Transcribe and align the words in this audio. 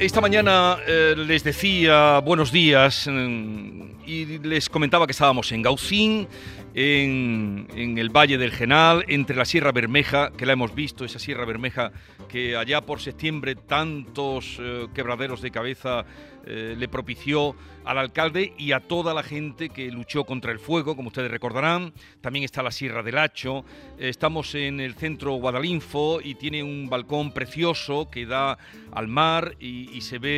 esta 0.00 0.22
mañana 0.22 0.78
eh, 0.86 1.14
les 1.14 1.44
decía 1.44 2.20
buenos 2.20 2.50
días 2.50 3.06
mm, 3.06 3.99
y 4.06 4.38
les 4.38 4.68
comentaba 4.68 5.06
que 5.06 5.12
estábamos 5.12 5.52
en 5.52 5.62
Gaucín, 5.62 6.28
en, 6.74 7.66
el 7.98 8.10
Valle 8.10 8.38
del 8.38 8.52
Genal, 8.52 9.04
entre 9.08 9.36
la 9.36 9.44
Sierra 9.44 9.72
Bermeja, 9.72 10.30
que 10.36 10.46
la 10.46 10.52
hemos 10.52 10.74
visto, 10.74 11.04
esa 11.04 11.18
Sierra 11.18 11.44
Bermeja 11.44 11.92
que 12.28 12.56
allá 12.56 12.80
por 12.80 13.00
septiembre 13.00 13.56
tantos 13.56 14.58
eh, 14.60 14.86
quebraderos 14.94 15.42
de 15.42 15.50
cabeza 15.50 16.04
eh, 16.46 16.74
le 16.78 16.88
propició 16.88 17.56
al 17.84 17.98
alcalde 17.98 18.54
y 18.56 18.72
a 18.72 18.80
toda 18.80 19.12
la 19.14 19.22
gente 19.22 19.68
que 19.68 19.90
luchó 19.90 20.24
contra 20.24 20.52
el 20.52 20.58
fuego, 20.58 20.96
como 20.96 21.08
ustedes 21.08 21.30
recordarán. 21.30 21.92
También 22.20 22.44
está 22.44 22.62
la 22.62 22.70
Sierra 22.70 23.02
del 23.02 23.18
Hacho. 23.18 23.64
estamos 23.98 24.54
en 24.54 24.80
el 24.80 24.94
centro 24.94 25.34
Guadalinfo 25.34 26.20
y 26.22 26.34
tiene 26.34 26.62
un 26.62 26.88
balcón 26.88 27.32
precioso 27.32 28.08
que 28.10 28.26
da 28.26 28.58
al 28.92 29.08
mar 29.08 29.56
y, 29.58 29.90
y 29.90 30.00
se 30.00 30.18
ve 30.18 30.30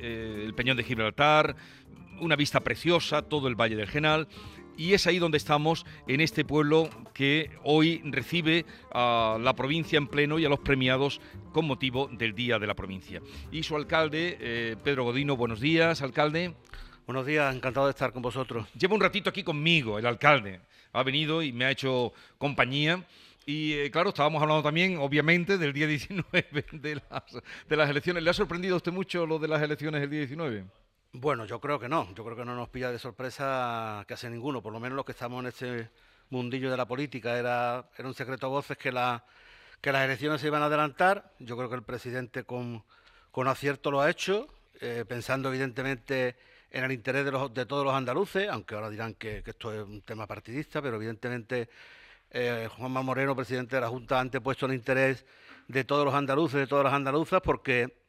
eh, 0.00 0.42
el 0.46 0.54
Peñón 0.54 0.76
de 0.76 0.84
Gibraltar, 0.84 1.56
una 2.20 2.36
vista 2.36 2.60
preciosa, 2.60 3.22
todo 3.22 3.48
el 3.48 3.54
Valle 3.54 3.76
del 3.76 3.88
Genal 3.88 4.28
y 4.76 4.92
es 4.92 5.06
ahí 5.06 5.18
donde 5.18 5.38
estamos, 5.38 5.86
en 6.06 6.20
este 6.20 6.44
pueblo 6.44 6.90
que 7.14 7.50
hoy 7.64 8.02
recibe 8.04 8.66
a 8.92 9.38
la 9.40 9.54
provincia 9.54 9.96
en 9.96 10.06
pleno 10.06 10.38
y 10.38 10.44
a 10.44 10.48
los 10.48 10.60
premiados 10.60 11.20
con 11.52 11.66
motivo 11.66 12.08
del 12.12 12.34
Día 12.34 12.58
de 12.58 12.66
la 12.66 12.74
Provincia. 12.74 13.22
Y 13.50 13.62
su 13.62 13.74
alcalde, 13.76 14.36
eh, 14.40 14.76
Pedro 14.82 15.04
Godino, 15.04 15.36
buenos 15.36 15.60
días, 15.60 16.02
alcalde. 16.02 16.54
Buenos 17.06 17.24
días, 17.24 17.54
encantado 17.54 17.86
de 17.86 17.90
estar 17.90 18.12
con 18.12 18.20
vosotros. 18.20 18.66
Lleva 18.78 18.94
un 18.94 19.00
ratito 19.00 19.30
aquí 19.30 19.42
conmigo, 19.42 19.98
el 19.98 20.06
alcalde. 20.06 20.60
Ha 20.92 21.02
venido 21.02 21.42
y 21.42 21.52
me 21.52 21.64
ha 21.64 21.70
hecho 21.70 22.12
compañía. 22.36 23.04
Y 23.46 23.74
eh, 23.74 23.90
claro, 23.90 24.08
estábamos 24.08 24.42
hablando 24.42 24.62
también, 24.62 24.98
obviamente, 24.98 25.56
del 25.56 25.72
día 25.72 25.86
19 25.86 26.46
de 26.72 26.96
las, 26.96 27.42
de 27.68 27.76
las 27.76 27.88
elecciones. 27.88 28.22
¿Le 28.22 28.30
ha 28.30 28.34
sorprendido 28.34 28.74
a 28.74 28.78
usted 28.78 28.92
mucho 28.92 29.24
lo 29.24 29.38
de 29.38 29.48
las 29.48 29.62
elecciones 29.62 30.00
del 30.00 30.10
día 30.10 30.20
19? 30.20 30.64
Bueno, 31.18 31.46
yo 31.46 31.58
creo 31.60 31.78
que 31.78 31.88
no. 31.88 32.12
Yo 32.14 32.24
creo 32.24 32.36
que 32.36 32.44
no 32.44 32.54
nos 32.54 32.68
pilla 32.68 32.92
de 32.92 32.98
sorpresa 32.98 34.04
casi 34.06 34.28
ninguno. 34.28 34.60
Por 34.62 34.70
lo 34.70 34.78
menos 34.78 34.96
los 34.96 35.06
que 35.06 35.12
estamos 35.12 35.40
en 35.40 35.46
este 35.46 35.88
mundillo 36.28 36.70
de 36.70 36.76
la 36.76 36.86
política. 36.86 37.38
Era, 37.38 37.88
era 37.96 38.06
un 38.06 38.12
secreto 38.12 38.46
a 38.46 38.50
voces 38.50 38.76
que, 38.76 38.92
la, 38.92 39.24
que 39.80 39.92
las 39.92 40.04
elecciones 40.04 40.42
se 40.42 40.48
iban 40.48 40.60
a 40.60 40.66
adelantar. 40.66 41.32
Yo 41.38 41.56
creo 41.56 41.70
que 41.70 41.76
el 41.76 41.84
presidente 41.84 42.44
con, 42.44 42.84
acierto 43.46 43.90
lo 43.90 44.02
ha 44.02 44.10
hecho, 44.10 44.46
eh, 44.78 45.06
pensando 45.08 45.48
evidentemente 45.48 46.36
en 46.70 46.84
el 46.84 46.92
interés 46.92 47.24
de, 47.24 47.32
los, 47.32 47.54
de, 47.54 47.64
todos 47.64 47.82
los 47.82 47.94
andaluces, 47.94 48.46
aunque 48.50 48.74
ahora 48.74 48.90
dirán 48.90 49.14
que, 49.14 49.42
que, 49.42 49.52
esto 49.52 49.72
es 49.72 49.82
un 49.86 50.02
tema 50.02 50.26
partidista, 50.26 50.82
pero 50.82 50.96
evidentemente 50.96 51.70
eh, 52.30 52.68
Juanma 52.76 53.00
Moreno, 53.00 53.34
presidente 53.34 53.76
de 53.76 53.80
la 53.80 53.88
Junta, 53.88 54.18
ha 54.18 54.20
antepuesto 54.20 54.66
el 54.66 54.74
interés 54.74 55.24
de 55.66 55.84
todos 55.84 56.04
los 56.04 56.12
andaluces, 56.12 56.60
de 56.60 56.66
todas 56.66 56.84
las 56.84 56.92
andaluzas, 56.92 57.40
porque 57.40 58.05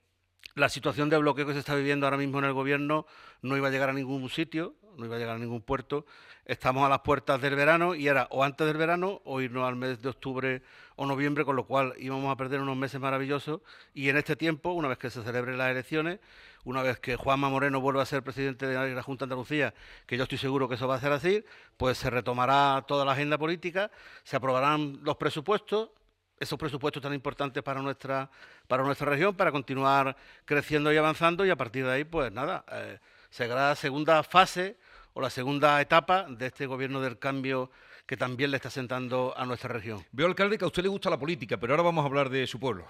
la 0.57 0.69
situación 0.69 1.09
de 1.09 1.17
bloqueo 1.17 1.45
que 1.45 1.53
se 1.53 1.59
está 1.59 1.75
viviendo 1.75 2.05
ahora 2.07 2.17
mismo 2.17 2.39
en 2.39 2.45
el 2.45 2.53
gobierno 2.53 3.05
no 3.41 3.55
iba 3.57 3.67
a 3.67 3.71
llegar 3.71 3.89
a 3.89 3.93
ningún 3.93 4.27
sitio, 4.29 4.73
no 4.97 5.05
iba 5.05 5.15
a 5.15 5.19
llegar 5.19 5.35
a 5.35 5.39
ningún 5.39 5.61
puerto. 5.61 6.05
Estamos 6.45 6.83
a 6.85 6.89
las 6.89 7.01
puertas 7.01 7.39
del 7.41 7.55
verano 7.55 7.93
y 7.93 8.07
era 8.07 8.27
o 8.31 8.43
antes 8.43 8.65
del 8.65 8.77
verano 8.77 9.21
o 9.25 9.39
irnos 9.41 9.67
al 9.67 9.75
mes 9.75 10.01
de 10.01 10.09
octubre 10.09 10.63
o 10.95 11.05
noviembre, 11.05 11.45
con 11.45 11.55
lo 11.55 11.65
cual 11.65 11.93
íbamos 11.99 12.31
a 12.31 12.35
perder 12.35 12.61
unos 12.61 12.75
meses 12.75 12.99
maravillosos. 12.99 13.61
Y 13.93 14.09
en 14.09 14.17
este 14.17 14.35
tiempo, 14.35 14.71
una 14.71 14.87
vez 14.87 14.97
que 14.97 15.11
se 15.11 15.21
celebren 15.21 15.57
las 15.57 15.69
elecciones, 15.69 16.19
una 16.63 16.81
vez 16.81 16.99
que 16.99 17.15
Juanma 17.15 17.49
Moreno 17.49 17.79
vuelva 17.79 18.01
a 18.01 18.05
ser 18.05 18.23
presidente 18.23 18.65
de 18.65 18.95
la 18.95 19.03
Junta 19.03 19.25
de 19.25 19.33
Andalucía, 19.33 19.73
que 20.07 20.17
yo 20.17 20.23
estoy 20.23 20.37
seguro 20.37 20.67
que 20.67 20.75
eso 20.75 20.87
va 20.87 20.95
a 20.95 20.99
ser 20.99 21.11
así, 21.11 21.43
pues 21.77 21.97
se 21.97 22.09
retomará 22.09 22.83
toda 22.87 23.05
la 23.05 23.11
agenda 23.11 23.37
política, 23.37 23.91
se 24.23 24.37
aprobarán 24.37 24.99
los 25.03 25.17
presupuestos, 25.17 25.91
esos 26.39 26.57
presupuestos 26.57 27.01
tan 27.01 27.13
importantes 27.13 27.63
para 27.63 27.81
nuestra, 27.81 28.29
para 28.67 28.83
nuestra 28.83 29.09
región, 29.09 29.35
para 29.35 29.51
continuar 29.51 30.15
creciendo 30.45 30.91
y 30.93 30.97
avanzando 30.97 31.45
y 31.45 31.49
a 31.49 31.55
partir 31.55 31.85
de 31.85 31.91
ahí, 31.91 32.03
pues 32.03 32.31
nada, 32.31 32.63
eh, 32.71 32.99
será 33.29 33.69
la 33.69 33.75
segunda 33.75 34.23
fase 34.23 34.77
o 35.13 35.21
la 35.21 35.29
segunda 35.29 35.81
etapa 35.81 36.27
de 36.29 36.47
este 36.47 36.65
gobierno 36.65 37.01
del 37.01 37.17
cambio 37.17 37.71
que 38.05 38.15
también 38.15 38.51
le 38.51 38.57
está 38.57 38.69
sentando 38.69 39.33
a 39.35 39.45
nuestra 39.45 39.69
región. 39.69 40.05
Veo, 40.11 40.27
alcalde, 40.27 40.57
que 40.57 40.63
a 40.63 40.67
usted 40.67 40.83
le 40.83 40.89
gusta 40.89 41.09
la 41.09 41.19
política, 41.19 41.57
pero 41.57 41.73
ahora 41.73 41.83
vamos 41.83 42.03
a 42.03 42.07
hablar 42.07 42.29
de 42.29 42.47
su 42.47 42.59
pueblo. 42.59 42.85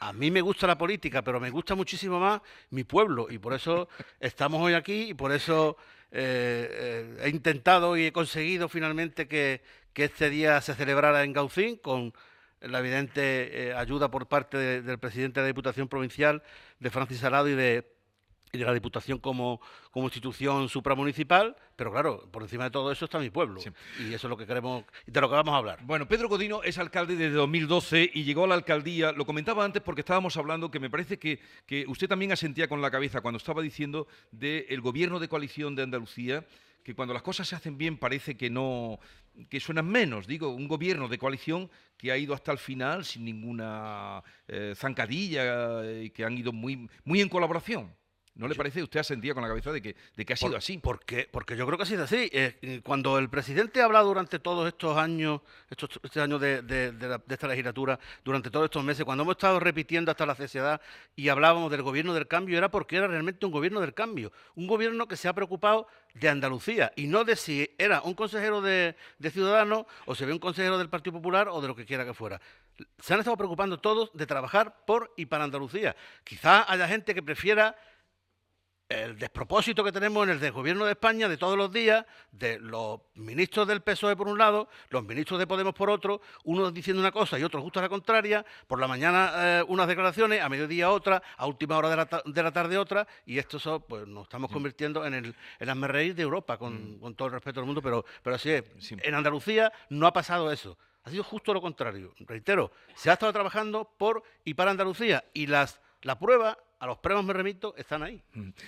A 0.00 0.12
mí 0.12 0.30
me 0.30 0.40
gusta 0.40 0.66
la 0.66 0.78
política, 0.78 1.22
pero 1.22 1.38
me 1.38 1.50
gusta 1.50 1.74
muchísimo 1.74 2.18
más 2.18 2.40
mi 2.70 2.84
pueblo 2.84 3.26
y 3.30 3.38
por 3.38 3.52
eso 3.52 3.88
estamos 4.20 4.60
hoy 4.60 4.74
aquí 4.74 5.10
y 5.10 5.14
por 5.14 5.32
eso 5.32 5.76
eh, 6.10 6.68
eh, 6.70 7.18
he 7.24 7.28
intentado 7.28 7.96
y 7.96 8.06
he 8.06 8.12
conseguido 8.12 8.68
finalmente 8.68 9.28
que, 9.28 9.62
que 9.92 10.04
este 10.04 10.30
día 10.30 10.60
se 10.60 10.74
celebrara 10.74 11.24
en 11.24 11.32
Gaucín 11.32 11.76
con 11.76 12.14
la 12.68 12.80
evidente 12.80 13.68
eh, 13.68 13.74
ayuda 13.74 14.10
por 14.10 14.26
parte 14.26 14.56
de, 14.56 14.82
del 14.82 14.98
presidente 14.98 15.40
de 15.40 15.44
la 15.44 15.48
Diputación 15.48 15.88
Provincial, 15.88 16.42
de 16.78 16.90
Francis 16.90 17.18
Salado 17.18 17.48
y 17.48 17.54
de, 17.54 17.94
y 18.52 18.58
de 18.58 18.64
la 18.64 18.72
Diputación 18.72 19.18
como, 19.18 19.60
como, 19.90 20.06
institución 20.06 20.68
supramunicipal, 20.68 21.56
pero 21.76 21.92
claro, 21.92 22.28
por 22.30 22.42
encima 22.42 22.64
de 22.64 22.70
todo 22.70 22.90
eso 22.92 23.04
está 23.04 23.18
mi 23.18 23.30
pueblo. 23.30 23.60
Sí. 23.60 23.70
Y 24.00 24.14
eso 24.14 24.26
es 24.26 24.30
lo 24.30 24.36
que 24.36 24.46
queremos 24.46 24.84
y 25.06 25.10
de 25.10 25.20
lo 25.20 25.28
que 25.28 25.34
vamos 25.34 25.54
a 25.54 25.58
hablar. 25.58 25.80
Bueno, 25.82 26.06
Pedro 26.06 26.28
Godino 26.28 26.62
es 26.62 26.78
alcalde 26.78 27.16
desde 27.16 27.34
2012 27.34 28.10
y 28.14 28.24
llegó 28.24 28.44
a 28.44 28.48
la 28.48 28.54
alcaldía, 28.54 29.12
lo 29.12 29.26
comentaba 29.26 29.64
antes 29.64 29.82
porque 29.82 30.02
estábamos 30.02 30.36
hablando 30.36 30.70
que 30.70 30.80
me 30.80 30.90
parece 30.90 31.18
que, 31.18 31.40
que 31.66 31.84
usted 31.88 32.08
también 32.08 32.32
asentía 32.32 32.68
con 32.68 32.80
la 32.80 32.90
cabeza 32.90 33.20
cuando 33.20 33.38
estaba 33.38 33.62
diciendo 33.62 34.06
del 34.30 34.80
gobierno 34.80 35.18
de 35.18 35.28
coalición 35.28 35.74
de 35.74 35.82
Andalucía 35.82 36.44
que 36.84 36.94
cuando 36.94 37.14
las 37.14 37.22
cosas 37.22 37.48
se 37.48 37.56
hacen 37.56 37.76
bien 37.78 37.96
parece 37.96 38.36
que 38.36 38.50
no 38.50 39.00
que 39.48 39.58
suenan 39.58 39.88
menos, 39.88 40.28
digo, 40.28 40.50
un 40.50 40.68
gobierno 40.68 41.08
de 41.08 41.18
coalición 41.18 41.68
que 41.96 42.12
ha 42.12 42.16
ido 42.16 42.34
hasta 42.34 42.52
el 42.52 42.58
final 42.58 43.04
sin 43.04 43.24
ninguna 43.24 44.22
eh, 44.46 44.74
zancadilla 44.76 46.00
y 46.00 46.10
que 46.10 46.24
han 46.24 46.38
ido 46.38 46.52
muy 46.52 46.88
muy 47.04 47.20
en 47.20 47.28
colaboración. 47.28 47.92
¿No 48.36 48.48
le 48.48 48.56
parece? 48.56 48.82
Usted 48.82 48.98
ha 48.98 49.04
sentido 49.04 49.32
con 49.34 49.42
la 49.42 49.48
cabeza 49.48 49.70
de 49.70 49.80
que, 49.80 49.94
de 50.16 50.24
que 50.24 50.32
ha 50.32 50.36
sido 50.36 50.50
por, 50.50 50.58
así. 50.58 50.78
Porque, 50.78 51.28
porque 51.30 51.56
yo 51.56 51.64
creo 51.66 51.78
que 51.78 51.84
ha 51.84 51.86
sido 51.86 52.02
así. 52.02 52.28
Eh, 52.32 52.80
cuando 52.84 53.16
el 53.18 53.30
presidente 53.30 53.80
ha 53.80 53.84
hablado 53.84 54.08
durante 54.08 54.40
todos 54.40 54.66
estos 54.66 54.98
años, 54.98 55.40
estos, 55.70 56.00
este 56.02 56.20
año 56.20 56.40
de, 56.40 56.62
de, 56.62 56.90
de, 56.90 57.08
la, 57.08 57.18
de, 57.18 57.34
esta 57.34 57.46
legislatura, 57.46 57.98
durante 58.24 58.50
todos 58.50 58.64
estos 58.64 58.82
meses, 58.82 59.04
cuando 59.04 59.22
hemos 59.22 59.36
estado 59.36 59.60
repitiendo 59.60 60.10
hasta 60.10 60.26
la 60.26 60.34
sociedad 60.34 60.80
y 61.14 61.28
hablábamos 61.28 61.70
del 61.70 61.82
gobierno 61.82 62.12
del 62.12 62.26
cambio, 62.26 62.58
era 62.58 62.72
porque 62.72 62.96
era 62.96 63.06
realmente 63.06 63.46
un 63.46 63.52
gobierno 63.52 63.80
del 63.80 63.94
cambio. 63.94 64.32
Un 64.56 64.66
gobierno 64.66 65.06
que 65.06 65.16
se 65.16 65.28
ha 65.28 65.32
preocupado 65.32 65.86
de 66.14 66.28
Andalucía 66.28 66.92
y 66.96 67.06
no 67.06 67.22
de 67.24 67.36
si 67.36 67.70
era 67.78 68.02
un 68.02 68.14
consejero 68.14 68.60
de, 68.60 68.96
Ciudadanos 69.30 69.86
o 70.06 70.14
si 70.14 70.24
había 70.24 70.34
un 70.34 70.40
consejero 70.40 70.76
del 70.78 70.88
Partido 70.88 71.14
Popular 71.14 71.48
o 71.48 71.60
de 71.60 71.68
lo 71.68 71.76
que 71.76 71.84
quiera 71.84 72.04
que 72.04 72.14
fuera. 72.14 72.40
Se 72.98 73.14
han 73.14 73.20
estado 73.20 73.36
preocupando 73.36 73.78
todos 73.78 74.10
de 74.12 74.26
trabajar 74.26 74.84
por 74.84 75.12
y 75.16 75.26
para 75.26 75.44
Andalucía. 75.44 75.94
Quizá 76.24 76.70
haya 76.70 76.88
gente 76.88 77.14
que 77.14 77.22
prefiera 77.22 77.76
el 78.88 79.18
despropósito 79.18 79.82
que 79.82 79.92
tenemos 79.92 80.24
en 80.24 80.30
el 80.30 80.40
desgobierno 80.40 80.84
de 80.84 80.92
España 80.92 81.28
de 81.28 81.36
todos 81.36 81.56
los 81.56 81.72
días, 81.72 82.04
de 82.32 82.58
los 82.58 83.00
ministros 83.14 83.66
del 83.66 83.80
PSOE 83.80 84.16
por 84.16 84.28
un 84.28 84.38
lado, 84.38 84.68
los 84.90 85.04
ministros 85.04 85.38
de 85.38 85.46
Podemos 85.46 85.74
por 85.74 85.90
otro, 85.90 86.20
unos 86.44 86.72
diciendo 86.74 87.00
una 87.00 87.12
cosa 87.12 87.38
y 87.38 87.44
otros 87.44 87.62
justo 87.62 87.78
a 87.78 87.82
la 87.82 87.88
contraria, 87.88 88.44
por 88.66 88.78
la 88.78 88.88
mañana 88.88 89.32
eh, 89.36 89.64
unas 89.68 89.88
declaraciones, 89.88 90.42
a 90.42 90.48
mediodía 90.48 90.90
otra, 90.90 91.22
a 91.36 91.46
última 91.46 91.78
hora 91.78 91.90
de 91.90 91.96
la, 91.96 92.22
de 92.24 92.42
la 92.42 92.52
tarde 92.52 92.78
otra, 92.78 93.06
y 93.24 93.38
esto 93.38 93.58
so, 93.58 93.80
pues 93.80 94.06
nos 94.06 94.24
estamos 94.24 94.50
convirtiendo 94.50 95.06
en 95.06 95.14
el, 95.14 95.34
el 95.58 96.14
de 96.14 96.22
Europa, 96.22 96.58
con, 96.58 96.96
mm. 96.96 97.00
con, 97.00 97.14
todo 97.14 97.28
el 97.28 97.34
respeto 97.34 97.60
del 97.60 97.66
mundo, 97.66 97.80
pero, 97.80 98.04
pero 98.22 98.36
así 98.36 98.50
es. 98.50 98.64
Sí. 98.78 98.96
En 99.02 99.14
Andalucía 99.14 99.72
no 99.90 100.06
ha 100.06 100.12
pasado 100.12 100.50
eso. 100.52 100.76
Ha 101.04 101.10
sido 101.10 101.22
justo 101.22 101.52
lo 101.52 101.60
contrario. 101.60 102.14
Reitero, 102.20 102.72
se 102.94 103.10
ha 103.10 103.14
estado 103.14 103.32
trabajando 103.32 103.90
por 103.98 104.22
y 104.44 104.54
para 104.54 104.70
Andalucía 104.70 105.24
y 105.34 105.46
las, 105.46 105.80
la 106.04 106.18
prueba 106.18 106.56
a 106.78 106.86
los 106.86 106.98
premios 106.98 107.24
me 107.24 107.32
remito, 107.32 107.74
están 107.78 108.02
ahí. 108.02 108.22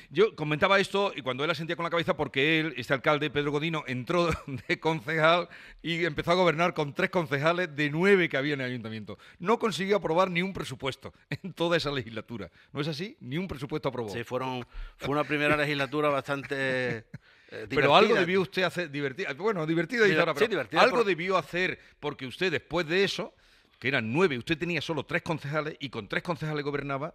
Yo 0.08 0.34
comentaba 0.34 0.80
esto 0.80 1.12
y 1.14 1.20
cuando 1.20 1.44
él 1.44 1.50
asentía 1.50 1.76
con 1.76 1.84
la 1.84 1.90
cabeza 1.90 2.16
porque 2.16 2.60
él, 2.60 2.74
este 2.78 2.94
alcalde, 2.94 3.28
Pedro 3.28 3.52
Godino, 3.52 3.84
entró 3.86 4.30
de 4.68 4.80
concejal 4.80 5.50
y 5.82 6.02
empezó 6.06 6.30
a 6.30 6.34
gobernar 6.34 6.72
con 6.72 6.94
tres 6.94 7.10
concejales 7.10 7.76
de 7.76 7.90
nueve 7.90 8.30
que 8.30 8.38
había 8.38 8.54
en 8.54 8.62
el 8.62 8.68
ayuntamiento. 8.68 9.18
No 9.38 9.58
consiguió 9.58 9.96
aprobar 9.96 10.30
ni 10.30 10.40
un 10.40 10.54
presupuesto 10.54 11.12
en 11.42 11.52
toda 11.52 11.76
esa 11.76 11.90
legislatura. 11.90 12.50
¿No 12.72 12.80
es 12.80 12.88
así? 12.88 13.18
Ni 13.20 13.36
un 13.36 13.48
presupuesto 13.48 13.90
aprobó. 13.90 14.08
Sí, 14.08 14.24
fueron, 14.24 14.66
fue 14.96 15.10
una 15.10 15.24
primera 15.24 15.56
legislatura 15.58 16.08
bastante... 16.08 17.04
Eh, 17.50 17.66
pero 17.68 17.94
algo 17.94 18.14
debió 18.14 18.40
usted 18.40 18.62
hacer 18.62 18.90
divertida. 18.90 19.34
Bueno, 19.34 19.66
divertida 19.66 20.08
y 20.08 20.16
ahora, 20.16 20.34
sí, 20.34 20.46
divertida 20.46 20.80
algo 20.80 20.96
por... 20.96 21.06
debió 21.06 21.36
hacer 21.36 21.78
porque 22.00 22.26
usted 22.26 22.50
después 22.50 22.88
de 22.88 23.04
eso, 23.04 23.34
que 23.78 23.88
eran 23.88 24.12
nueve, 24.12 24.38
usted 24.38 24.58
tenía 24.58 24.80
solo 24.80 25.04
tres 25.04 25.22
concejales 25.22 25.76
y 25.80 25.90
con 25.90 26.08
tres 26.08 26.22
concejales 26.22 26.64
gobernaba 26.64 27.14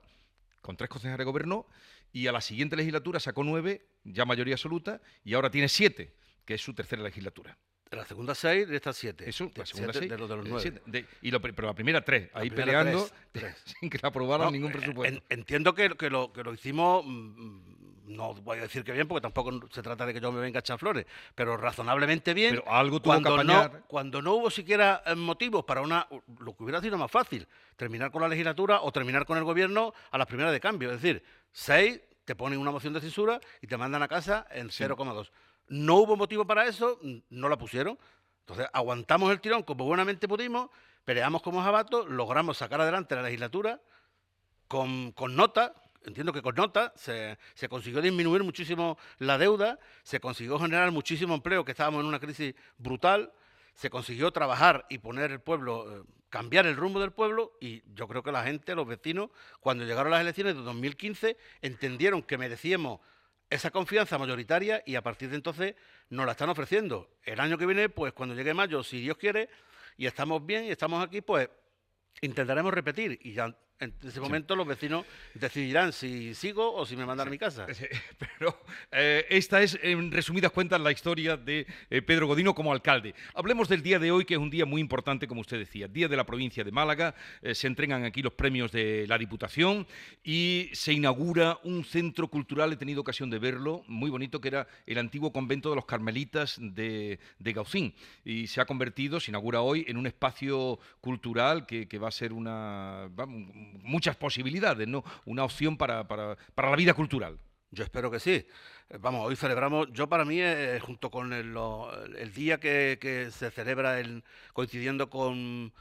con 0.61 0.77
tres 0.77 0.89
concejales 0.89 1.25
gobernó 1.25 1.67
y 2.13 2.27
a 2.27 2.31
la 2.31 2.41
siguiente 2.41 2.75
legislatura 2.75 3.19
sacó 3.19 3.43
nueve, 3.43 3.85
ya 4.03 4.25
mayoría 4.25 4.55
absoluta, 4.55 5.01
y 5.23 5.33
ahora 5.33 5.49
tiene 5.49 5.67
siete, 5.67 6.13
que 6.45 6.55
es 6.55 6.61
su 6.61 6.73
tercera 6.73 7.01
legislatura. 7.01 7.57
De 7.89 7.97
la 7.97 8.05
segunda 8.05 8.35
seis, 8.35 8.67
de 8.67 8.75
estas 8.75 8.95
siete. 8.95 9.27
Eso, 9.29 9.51
la 9.55 9.65
segunda 9.65 9.91
siete 9.91 10.07
seis. 10.07 10.11
De 10.11 10.17
los, 10.17 10.29
de 10.29 10.35
los 10.37 10.47
nueve. 10.47 10.81
De, 10.85 11.05
y 11.21 11.31
lo, 11.31 11.41
pero 11.41 11.67
la 11.67 11.73
primera 11.73 12.01
tres, 12.03 12.29
la 12.33 12.41
ahí 12.41 12.49
primera 12.49 12.83
peleando, 12.83 13.09
tres, 13.31 13.55
tres. 13.63 13.75
sin 13.79 13.89
que 13.89 13.97
le 13.97 14.07
aprobaran 14.07 14.47
no, 14.47 14.51
ningún 14.51 14.71
presupuesto. 14.71 15.23
En, 15.29 15.39
entiendo 15.39 15.73
que, 15.73 15.89
que, 15.91 16.09
lo, 16.09 16.31
que 16.31 16.43
lo 16.43 16.53
hicimos 16.53 17.03
mmm, 17.05 17.80
no 18.05 18.33
voy 18.33 18.57
a 18.59 18.61
decir 18.61 18.83
que 18.83 18.91
bien, 18.91 19.07
porque 19.07 19.21
tampoco 19.21 19.51
se 19.71 19.81
trata 19.81 20.05
de 20.05 20.13
que 20.13 20.19
yo 20.19 20.31
me 20.31 20.39
venga 20.39 20.59
a 20.59 20.61
echar 20.61 20.77
flores, 20.77 21.05
pero 21.35 21.57
razonablemente 21.57 22.33
bien. 22.33 22.55
Pero 22.55 22.71
algo 22.71 23.01
tuvo 23.01 23.13
cuando 23.13 23.37
que 23.37 23.43
no, 23.43 23.71
cuando 23.87 24.21
no 24.21 24.33
hubo 24.33 24.49
siquiera 24.49 25.01
eh, 25.05 25.15
motivos 25.15 25.63
para 25.65 25.81
una. 25.81 26.07
Lo 26.39 26.55
que 26.55 26.63
hubiera 26.63 26.81
sido 26.81 26.97
más 26.97 27.11
fácil, 27.11 27.47
terminar 27.75 28.11
con 28.11 28.21
la 28.21 28.27
legislatura 28.27 28.81
o 28.81 28.91
terminar 28.91 29.25
con 29.25 29.37
el 29.37 29.43
gobierno 29.43 29.93
a 30.11 30.17
las 30.17 30.27
primeras 30.27 30.51
de 30.51 30.59
cambio. 30.59 30.91
Es 30.91 31.01
decir, 31.01 31.23
seis, 31.51 32.01
te 32.25 32.35
ponen 32.35 32.59
una 32.59 32.71
moción 32.71 32.93
de 32.93 33.01
censura 33.01 33.39
y 33.61 33.67
te 33.67 33.77
mandan 33.77 34.01
a 34.03 34.07
casa 34.07 34.47
en 34.51 34.69
0,2. 34.69 35.29
No 35.67 35.95
hubo 35.95 36.17
motivo 36.17 36.45
para 36.45 36.65
eso, 36.65 36.99
no 37.29 37.49
la 37.49 37.57
pusieron. 37.57 37.97
Entonces, 38.41 38.67
aguantamos 38.73 39.31
el 39.31 39.39
tirón 39.39 39.63
como 39.63 39.85
buenamente 39.85 40.27
pudimos, 40.27 40.69
peleamos 41.05 41.41
como 41.41 41.61
jabatos, 41.61 42.07
logramos 42.09 42.57
sacar 42.57 42.81
adelante 42.81 43.15
la 43.15 43.21
legislatura 43.21 43.79
con, 44.67 45.11
con 45.11 45.35
nota, 45.35 45.73
entiendo 46.05 46.33
que 46.33 46.41
con 46.41 46.55
nota, 46.55 46.93
se, 46.95 47.37
se 47.53 47.69
consiguió 47.69 48.01
disminuir 48.01 48.43
muchísimo 48.43 48.97
la 49.19 49.37
deuda, 49.37 49.79
se 50.03 50.19
consiguió 50.19 50.59
generar 50.59 50.91
muchísimo 50.91 51.35
empleo, 51.35 51.65
que 51.65 51.71
estábamos 51.71 52.01
en 52.01 52.07
una 52.07 52.19
crisis 52.19 52.55
brutal, 52.77 53.31
se 53.73 53.89
consiguió 53.89 54.31
trabajar 54.31 54.85
y 54.89 54.97
poner 54.97 55.31
el 55.31 55.39
pueblo, 55.39 56.01
eh, 56.01 56.03
cambiar 56.29 56.65
el 56.65 56.75
rumbo 56.75 56.99
del 56.99 57.11
pueblo, 57.11 57.57
y 57.59 57.83
yo 57.93 58.07
creo 58.07 58.23
que 58.23 58.31
la 58.31 58.43
gente, 58.43 58.75
los 58.75 58.87
vecinos, 58.87 59.29
cuando 59.59 59.85
llegaron 59.85 60.11
las 60.11 60.21
elecciones 60.21 60.55
de 60.55 60.61
2015, 60.61 61.37
entendieron 61.61 62.21
que 62.23 62.37
merecíamos 62.37 62.99
esa 63.49 63.69
confianza 63.69 64.17
mayoritaria 64.17 64.81
y 64.85 64.95
a 64.95 65.01
partir 65.01 65.29
de 65.29 65.35
entonces 65.35 65.75
nos 66.09 66.25
la 66.25 66.31
están 66.31 66.49
ofreciendo. 66.49 67.09
El 67.23 67.39
año 67.39 67.57
que 67.57 67.65
viene, 67.65 67.89
pues 67.89 68.13
cuando 68.13 68.33
llegue 68.33 68.53
mayo, 68.53 68.81
si 68.81 69.01
Dios 69.01 69.17
quiere, 69.17 69.49
y 69.97 70.05
estamos 70.05 70.45
bien 70.45 70.65
y 70.65 70.69
estamos 70.69 71.03
aquí, 71.03 71.21
pues 71.21 71.49
intentaremos 72.21 72.73
repetir 72.73 73.19
y 73.21 73.33
ya 73.33 73.55
en 73.81 73.93
ese 74.03 74.21
momento 74.21 74.55
los 74.55 74.67
vecinos 74.67 75.05
decidirán 75.33 75.91
si 75.91 76.35
sigo 76.35 76.73
o 76.73 76.85
si 76.85 76.95
me 76.95 77.05
mandan 77.05 77.27
a 77.27 77.31
mi 77.31 77.37
casa. 77.37 77.65
Pero 78.37 78.61
eh, 78.91 79.25
esta 79.29 79.61
es, 79.61 79.77
en 79.81 80.11
resumidas 80.11 80.51
cuentas, 80.51 80.79
la 80.79 80.91
historia 80.91 81.35
de 81.35 81.65
eh, 81.89 82.01
Pedro 82.03 82.27
Godino 82.27 82.53
como 82.53 82.71
alcalde. 82.71 83.15
Hablemos 83.33 83.67
del 83.67 83.81
día 83.81 83.97
de 83.97 84.11
hoy, 84.11 84.23
que 84.23 84.35
es 84.35 84.39
un 84.39 84.51
día 84.51 84.65
muy 84.65 84.81
importante, 84.81 85.27
como 85.27 85.41
usted 85.41 85.57
decía, 85.57 85.87
Día 85.87 86.07
de 86.07 86.15
la 86.15 86.25
provincia 86.25 86.63
de 86.63 86.71
Málaga. 86.71 87.15
eh, 87.41 87.55
se 87.55 87.67
entregan 87.67 88.05
aquí 88.05 88.21
los 88.21 88.33
premios 88.33 88.71
de 88.71 89.05
la 89.07 89.17
Diputación 89.17 89.87
y 90.23 90.69
se 90.73 90.93
inaugura 90.93 91.59
un 91.63 91.83
centro 91.83 92.27
cultural, 92.27 92.71
he 92.71 92.77
tenido 92.77 93.01
ocasión 93.01 93.31
de 93.31 93.39
verlo, 93.39 93.83
muy 93.87 94.11
bonito, 94.11 94.39
que 94.39 94.49
era 94.49 94.67
el 94.85 94.99
antiguo 94.99 95.33
convento 95.33 95.71
de 95.71 95.75
los 95.75 95.85
Carmelitas 95.85 96.57
de, 96.61 97.19
de 97.39 97.53
Gaucín. 97.53 97.95
Y 98.23 98.45
se 98.45 98.61
ha 98.61 98.65
convertido, 98.65 99.19
se 99.19 99.31
inaugura 99.31 99.61
hoy, 99.61 99.85
en 99.87 99.97
un 99.97 100.05
espacio 100.05 100.79
cultural 101.01 101.65
que, 101.65 101.87
que 101.87 101.97
va 101.97 102.09
a 102.09 102.11
ser 102.11 102.31
una... 102.31 103.09
muchas 103.83 104.15
posibilidades, 104.15 104.87
¿no? 104.87 105.03
Una 105.25 105.43
opción 105.43 105.77
para, 105.77 106.07
para, 106.07 106.37
para 106.55 106.69
la 106.69 106.75
vida 106.75 106.93
cultural. 106.93 107.37
Yo 107.71 107.83
espero 107.83 108.11
que 108.11 108.19
sí. 108.19 108.45
Eh, 108.89 108.97
Vamos, 108.99 109.25
hoy 109.27 109.35
celebramos, 109.35 109.87
yo 109.93 110.07
para 110.09 110.25
mí, 110.25 110.39
eh, 110.41 110.79
junto 110.81 111.09
con 111.09 111.31
el, 111.33 111.55
el 112.17 112.33
día 112.33 112.59
que, 112.59 112.97
que 112.99 113.31
se 113.31 113.49
celebra 113.51 113.99
el- 113.99 114.23
coincidiendo 114.53 115.09
con, 115.09 115.71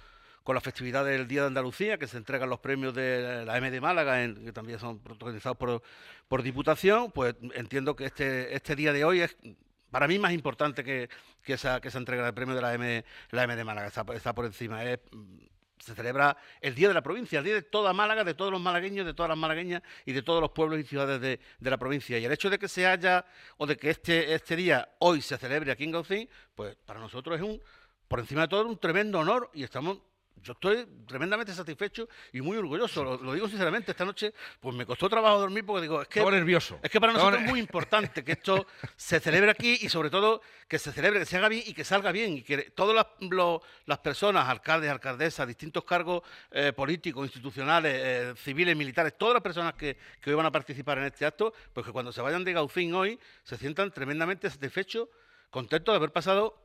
con 0.44 0.54
la 0.54 0.60
festividad 0.60 1.04
del 1.04 1.26
Día 1.26 1.40
de 1.42 1.48
Andalucía, 1.48 1.98
que 1.98 2.06
se 2.06 2.16
entregan 2.16 2.48
los 2.48 2.60
premios 2.60 2.94
de 2.94 3.44
la 3.44 3.58
M 3.58 3.70
de 3.70 3.80
Málaga, 3.80 4.16
que 4.34 4.52
también 4.52 4.78
son 4.78 5.00
protagonizados 5.00 5.58
por, 5.58 5.82
por 6.28 6.42
Diputación, 6.42 7.10
pues 7.10 7.34
entiendo 7.54 7.96
que 7.96 8.06
este, 8.06 8.54
este 8.54 8.76
día 8.76 8.92
de 8.92 9.04
hoy 9.04 9.20
es 9.22 9.36
para 9.90 10.06
mí 10.06 10.20
más 10.20 10.32
importante 10.32 10.84
que, 10.84 11.08
que 11.42 11.54
esa, 11.54 11.80
que 11.80 11.88
esa 11.88 11.98
entrega 11.98 12.24
del 12.24 12.34
premio 12.34 12.54
de 12.54 12.62
la 12.62 12.72
M, 12.74 13.04
la 13.32 13.42
M 13.42 13.56
de 13.56 13.64
Málaga, 13.64 13.88
está, 13.88 14.04
por- 14.04 14.44
encima. 14.46 14.84
Se 15.80 15.94
celebra 15.94 16.36
el 16.60 16.74
Día 16.74 16.88
de 16.88 16.94
la 16.94 17.02
Provincia, 17.02 17.38
el 17.38 17.44
Día 17.44 17.54
de 17.54 17.62
toda 17.62 17.92
Málaga, 17.92 18.22
de 18.22 18.34
todos 18.34 18.52
los 18.52 18.60
malagueños, 18.60 19.06
de 19.06 19.14
todas 19.14 19.30
las 19.30 19.38
malagueñas 19.38 19.82
y 20.04 20.12
de 20.12 20.22
todos 20.22 20.40
los 20.40 20.50
pueblos 20.50 20.78
y 20.78 20.84
ciudades 20.84 21.20
de, 21.20 21.40
de 21.58 21.70
la 21.70 21.78
provincia. 21.78 22.18
Y 22.18 22.24
el 22.24 22.32
hecho 22.32 22.50
de 22.50 22.58
que 22.58 22.68
se 22.68 22.86
haya, 22.86 23.24
o 23.56 23.66
de 23.66 23.76
que 23.76 23.90
este, 23.90 24.34
este 24.34 24.56
día 24.56 24.88
hoy 24.98 25.22
se 25.22 25.38
celebre 25.38 25.72
aquí 25.72 25.84
en 25.84 25.92
Gaucín, 25.92 26.28
pues 26.54 26.76
para 26.86 27.00
nosotros 27.00 27.36
es 27.36 27.42
un, 27.42 27.60
por 28.08 28.20
encima 28.20 28.42
de 28.42 28.48
todo, 28.48 28.66
un 28.66 28.78
tremendo 28.78 29.18
honor 29.18 29.50
y 29.54 29.62
estamos... 29.62 29.98
Yo 30.42 30.52
estoy 30.54 30.86
tremendamente 31.06 31.52
satisfecho 31.52 32.08
y 32.32 32.40
muy 32.40 32.56
orgulloso, 32.56 33.04
lo, 33.04 33.16
lo 33.18 33.34
digo 33.34 33.46
sinceramente, 33.46 33.90
esta 33.90 34.04
noche 34.06 34.32
pues 34.58 34.74
me 34.74 34.86
costó 34.86 35.08
trabajo 35.08 35.38
dormir 35.38 35.66
porque 35.66 35.82
digo, 35.82 36.00
es 36.00 36.08
que 36.08 36.20
Estaba 36.20 36.34
nervioso. 36.34 36.78
es 36.82 36.90
que 36.90 36.98
para 37.00 37.12
nosotros 37.12 37.42
es 37.42 37.48
muy 37.48 37.60
importante 37.60 38.24
que 38.24 38.32
esto 38.32 38.66
se 38.96 39.20
celebre 39.20 39.50
aquí 39.50 39.78
y 39.82 39.88
sobre 39.90 40.08
todo 40.08 40.40
que 40.66 40.78
se 40.78 40.92
celebre, 40.92 41.20
que 41.20 41.26
se 41.26 41.36
haga 41.36 41.48
bien 41.48 41.62
y 41.66 41.74
que 41.74 41.84
salga 41.84 42.10
bien 42.10 42.38
y 42.38 42.42
que 42.42 42.70
todas 42.70 42.94
las, 42.96 43.06
lo- 43.30 43.60
las 43.84 43.98
personas, 43.98 44.48
alcaldes, 44.48 44.90
alcaldesas, 44.90 45.46
distintos 45.46 45.84
cargos 45.84 46.22
eh, 46.52 46.72
políticos, 46.72 47.24
institucionales, 47.26 47.92
eh, 48.02 48.34
civiles, 48.36 48.74
militares, 48.76 49.18
todas 49.18 49.34
las 49.34 49.42
personas 49.42 49.74
que, 49.74 49.96
que 50.22 50.30
hoy 50.30 50.36
van 50.36 50.46
a 50.46 50.50
participar 50.52 50.96
en 50.98 51.04
este 51.04 51.26
acto, 51.26 51.52
pues 51.74 51.84
que 51.84 51.92
cuando 51.92 52.12
se 52.12 52.22
vayan 52.22 52.44
de 52.44 52.52
Gaucín 52.54 52.94
hoy 52.94 53.18
se 53.44 53.58
sientan 53.58 53.90
tremendamente 53.90 54.48
satisfechos, 54.48 55.08
contentos 55.50 55.92
de 55.92 55.96
haber 55.96 56.12
pasado 56.12 56.56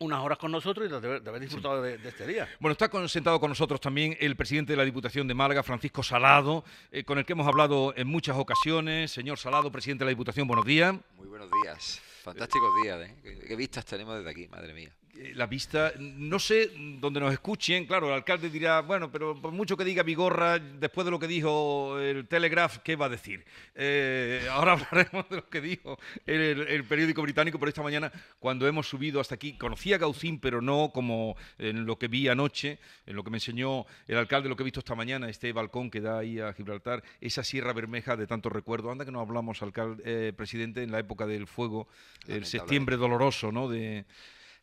unas 0.00 0.20
horas 0.22 0.38
con 0.38 0.52
nosotros 0.52 0.86
y 0.86 0.90
de 0.90 0.96
haber, 0.96 1.22
de 1.22 1.28
haber 1.28 1.42
disfrutado 1.42 1.82
de, 1.82 1.98
de 1.98 2.08
este 2.08 2.26
día. 2.26 2.48
Bueno, 2.60 2.72
está 2.72 2.88
con- 2.88 3.08
sentado 3.08 3.40
con 3.40 3.48
nosotros 3.50 3.80
también 3.80 4.16
el 4.20 4.36
presidente 4.36 4.72
de 4.72 4.76
la 4.76 4.84
Diputación 4.84 5.26
de 5.26 5.34
Málaga, 5.34 5.62
Francisco 5.62 6.02
Salado, 6.02 6.64
eh, 6.92 7.02
con 7.04 7.18
el 7.18 7.24
que 7.26 7.32
hemos 7.32 7.48
hablado 7.48 7.92
en 7.96 8.06
muchas 8.06 8.36
ocasiones. 8.36 9.10
Señor 9.10 9.38
Salado, 9.38 9.72
presidente 9.72 10.02
de 10.04 10.06
la 10.06 10.10
Diputación, 10.10 10.46
buenos 10.46 10.64
días. 10.64 10.94
Muy 11.16 11.26
buenos 11.26 11.48
días. 11.64 12.00
Fantásticos 12.22 12.68
días, 12.82 13.08
¿eh? 13.08 13.16
¿Qué, 13.22 13.38
qué 13.48 13.56
vistas 13.56 13.84
tenemos 13.84 14.16
desde 14.16 14.30
aquí, 14.30 14.46
madre 14.48 14.72
mía? 14.72 14.90
Eh, 15.18 15.32
La 15.34 15.46
vista, 15.46 15.92
no 15.98 16.38
sé 16.38 16.70
dónde 17.00 17.18
nos 17.18 17.32
escuchen, 17.32 17.86
claro, 17.86 18.06
el 18.08 18.14
alcalde 18.14 18.50
dirá, 18.50 18.80
bueno, 18.82 19.10
pero 19.10 19.34
por 19.40 19.52
mucho 19.52 19.76
que 19.76 19.84
diga 19.84 20.02
Vigorra, 20.02 20.58
después 20.58 21.04
de 21.04 21.10
lo 21.10 21.18
que 21.18 21.26
dijo 21.26 21.98
el 21.98 22.28
Telegraph, 22.28 22.78
¿qué 22.78 22.94
va 22.94 23.06
a 23.06 23.08
decir? 23.08 23.44
Eh, 23.74 24.46
ahora 24.50 24.72
hablaremos 24.90 25.28
de 25.28 25.36
lo 25.36 25.48
que 25.48 25.60
dijo 25.60 25.98
el, 26.24 26.66
el 26.68 26.84
periódico 26.84 27.22
británico, 27.22 27.58
pero 27.58 27.68
esta 27.68 27.82
mañana, 27.82 28.12
cuando 28.38 28.68
hemos 28.68 28.88
subido 28.88 29.20
hasta 29.20 29.34
aquí, 29.34 29.58
conocía 29.58 29.96
a 29.96 29.98
Gaucín, 29.98 30.38
pero 30.38 30.62
no 30.62 30.92
como 30.94 31.36
en 31.58 31.84
lo 31.84 31.98
que 31.98 32.06
vi 32.06 32.28
anoche, 32.28 32.78
en 33.06 33.16
lo 33.16 33.24
que 33.24 33.30
me 33.30 33.38
enseñó 33.38 33.86
el 34.06 34.18
alcalde, 34.18 34.48
lo 34.48 34.56
que 34.56 34.62
he 34.62 34.64
visto 34.64 34.80
esta 34.80 34.94
mañana, 34.94 35.28
este 35.28 35.52
balcón 35.52 35.90
que 35.90 36.00
da 36.00 36.18
ahí 36.18 36.38
a 36.38 36.52
Gibraltar, 36.52 37.02
esa 37.20 37.42
Sierra 37.42 37.72
Bermeja 37.72 38.16
de 38.16 38.26
tanto 38.26 38.50
recuerdo. 38.50 38.90
Anda 38.90 39.04
que 39.04 39.10
no 39.10 39.20
hablamos, 39.20 39.62
alcalde, 39.62 40.02
eh, 40.06 40.32
presidente, 40.32 40.82
en 40.82 40.92
la 40.92 41.00
época 41.00 41.26
del 41.26 41.46
fuego, 41.46 41.88
el 42.28 42.44
septiembre 42.44 42.96
doloroso, 42.96 43.50
¿no? 43.50 43.68
De, 43.68 44.04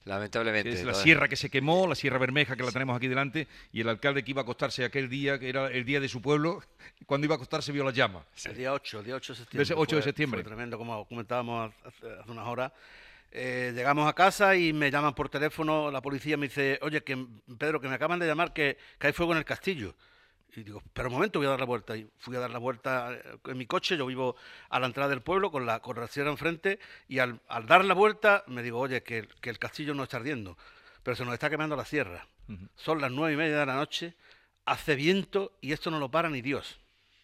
Lamentablemente. 0.05 0.69
que 0.69 0.75
es 0.75 0.83
la 0.83 0.93
sierra 0.93 1.27
que 1.27 1.35
se 1.35 1.49
quemó, 1.49 1.87
la 1.87 1.95
Sierra 1.95 2.19
Bermeja 2.19 2.55
que 2.55 2.63
la 2.63 2.71
tenemos 2.71 2.95
aquí 2.95 3.07
delante, 3.07 3.47
y 3.73 3.81
el 3.81 3.89
alcalde 3.89 4.23
que 4.23 4.31
iba 4.31 4.41
a 4.41 4.43
acostarse 4.43 4.85
aquel 4.85 5.09
día, 5.09 5.39
que 5.39 5.49
era 5.49 5.67
el 5.67 5.83
día 5.83 5.99
de 5.99 6.07
su 6.07 6.21
pueblo, 6.21 6.61
cuando 7.05 7.25
iba 7.25 7.33
a 7.33 7.37
acostarse 7.37 7.71
vio 7.71 7.83
la 7.83 7.91
llama. 7.91 8.23
El 8.45 8.55
día 8.55 8.71
8, 8.73 8.99
el 8.99 9.05
día 9.05 9.15
8 9.15 9.33
de 9.33 9.39
septiembre. 9.39 9.63
Ese 9.63 9.73
8 9.75 9.95
de 9.95 10.01
septiembre. 10.01 10.43
Fue 10.43 10.49
tremendo, 10.49 10.77
como 10.77 11.05
comentábamos 11.05 11.73
hace, 11.83 12.07
hace 12.21 12.31
unas 12.31 12.47
horas. 12.47 12.71
Eh, 13.31 13.73
llegamos 13.75 14.07
a 14.07 14.13
casa 14.13 14.55
y 14.55 14.71
me 14.71 14.89
llaman 14.89 15.13
por 15.13 15.27
teléfono, 15.27 15.91
la 15.91 16.01
policía 16.01 16.37
me 16.37 16.47
dice, 16.47 16.79
oye, 16.81 17.03
que 17.03 17.25
Pedro, 17.57 17.81
que 17.81 17.89
me 17.89 17.95
acaban 17.95 18.19
de 18.19 18.27
llamar 18.27 18.53
que, 18.53 18.77
que 18.97 19.07
hay 19.07 19.13
fuego 19.13 19.33
en 19.33 19.39
el 19.39 19.45
castillo. 19.45 19.95
Y 20.55 20.63
digo, 20.63 20.81
pero 20.93 21.09
un 21.09 21.15
momento, 21.15 21.39
voy 21.39 21.47
a 21.47 21.51
dar 21.51 21.59
la 21.59 21.65
vuelta. 21.65 21.97
Y 21.97 22.09
fui 22.19 22.35
a 22.35 22.39
dar 22.39 22.49
la 22.51 22.59
vuelta 22.59 23.13
eh, 23.13 23.21
en 23.45 23.57
mi 23.57 23.65
coche, 23.65 23.97
yo 23.97 24.05
vivo 24.05 24.35
a 24.69 24.79
la 24.79 24.85
entrada 24.87 25.09
del 25.09 25.21
pueblo 25.21 25.51
con 25.51 25.65
la, 25.65 25.81
con 25.81 25.99
la 25.99 26.07
sierra 26.07 26.31
enfrente, 26.31 26.79
y 27.07 27.19
al, 27.19 27.41
al 27.47 27.65
dar 27.65 27.83
la 27.83 27.93
vuelta 27.93 28.43
me 28.47 28.63
digo, 28.63 28.79
oye, 28.79 29.03
que, 29.03 29.19
el- 29.19 29.27
que 29.41 29.49
el 29.49 29.59
castillo 29.59 29.93
no 29.93 30.03
está 30.03 30.17
ardiendo, 30.17 30.57
pero 31.03 31.15
se 31.15 31.25
nos 31.25 31.33
está 31.33 31.49
quemando 31.49 31.75
la 31.75 31.85
sierra. 31.85 32.27
Son 32.75 33.01
las 33.01 33.11
nueve 33.11 33.33
y 33.33 33.37
media 33.37 33.59
de 33.59 33.65
la 33.65 33.75
noche, 33.75 34.13
hace 34.65 34.95
viento 34.95 35.57
y 35.61 35.71
esto 35.73 35.91
no 35.91 35.99
lo 35.99 36.09
para 36.09 36.29
ni 36.29 36.41
Dios. 36.41 36.79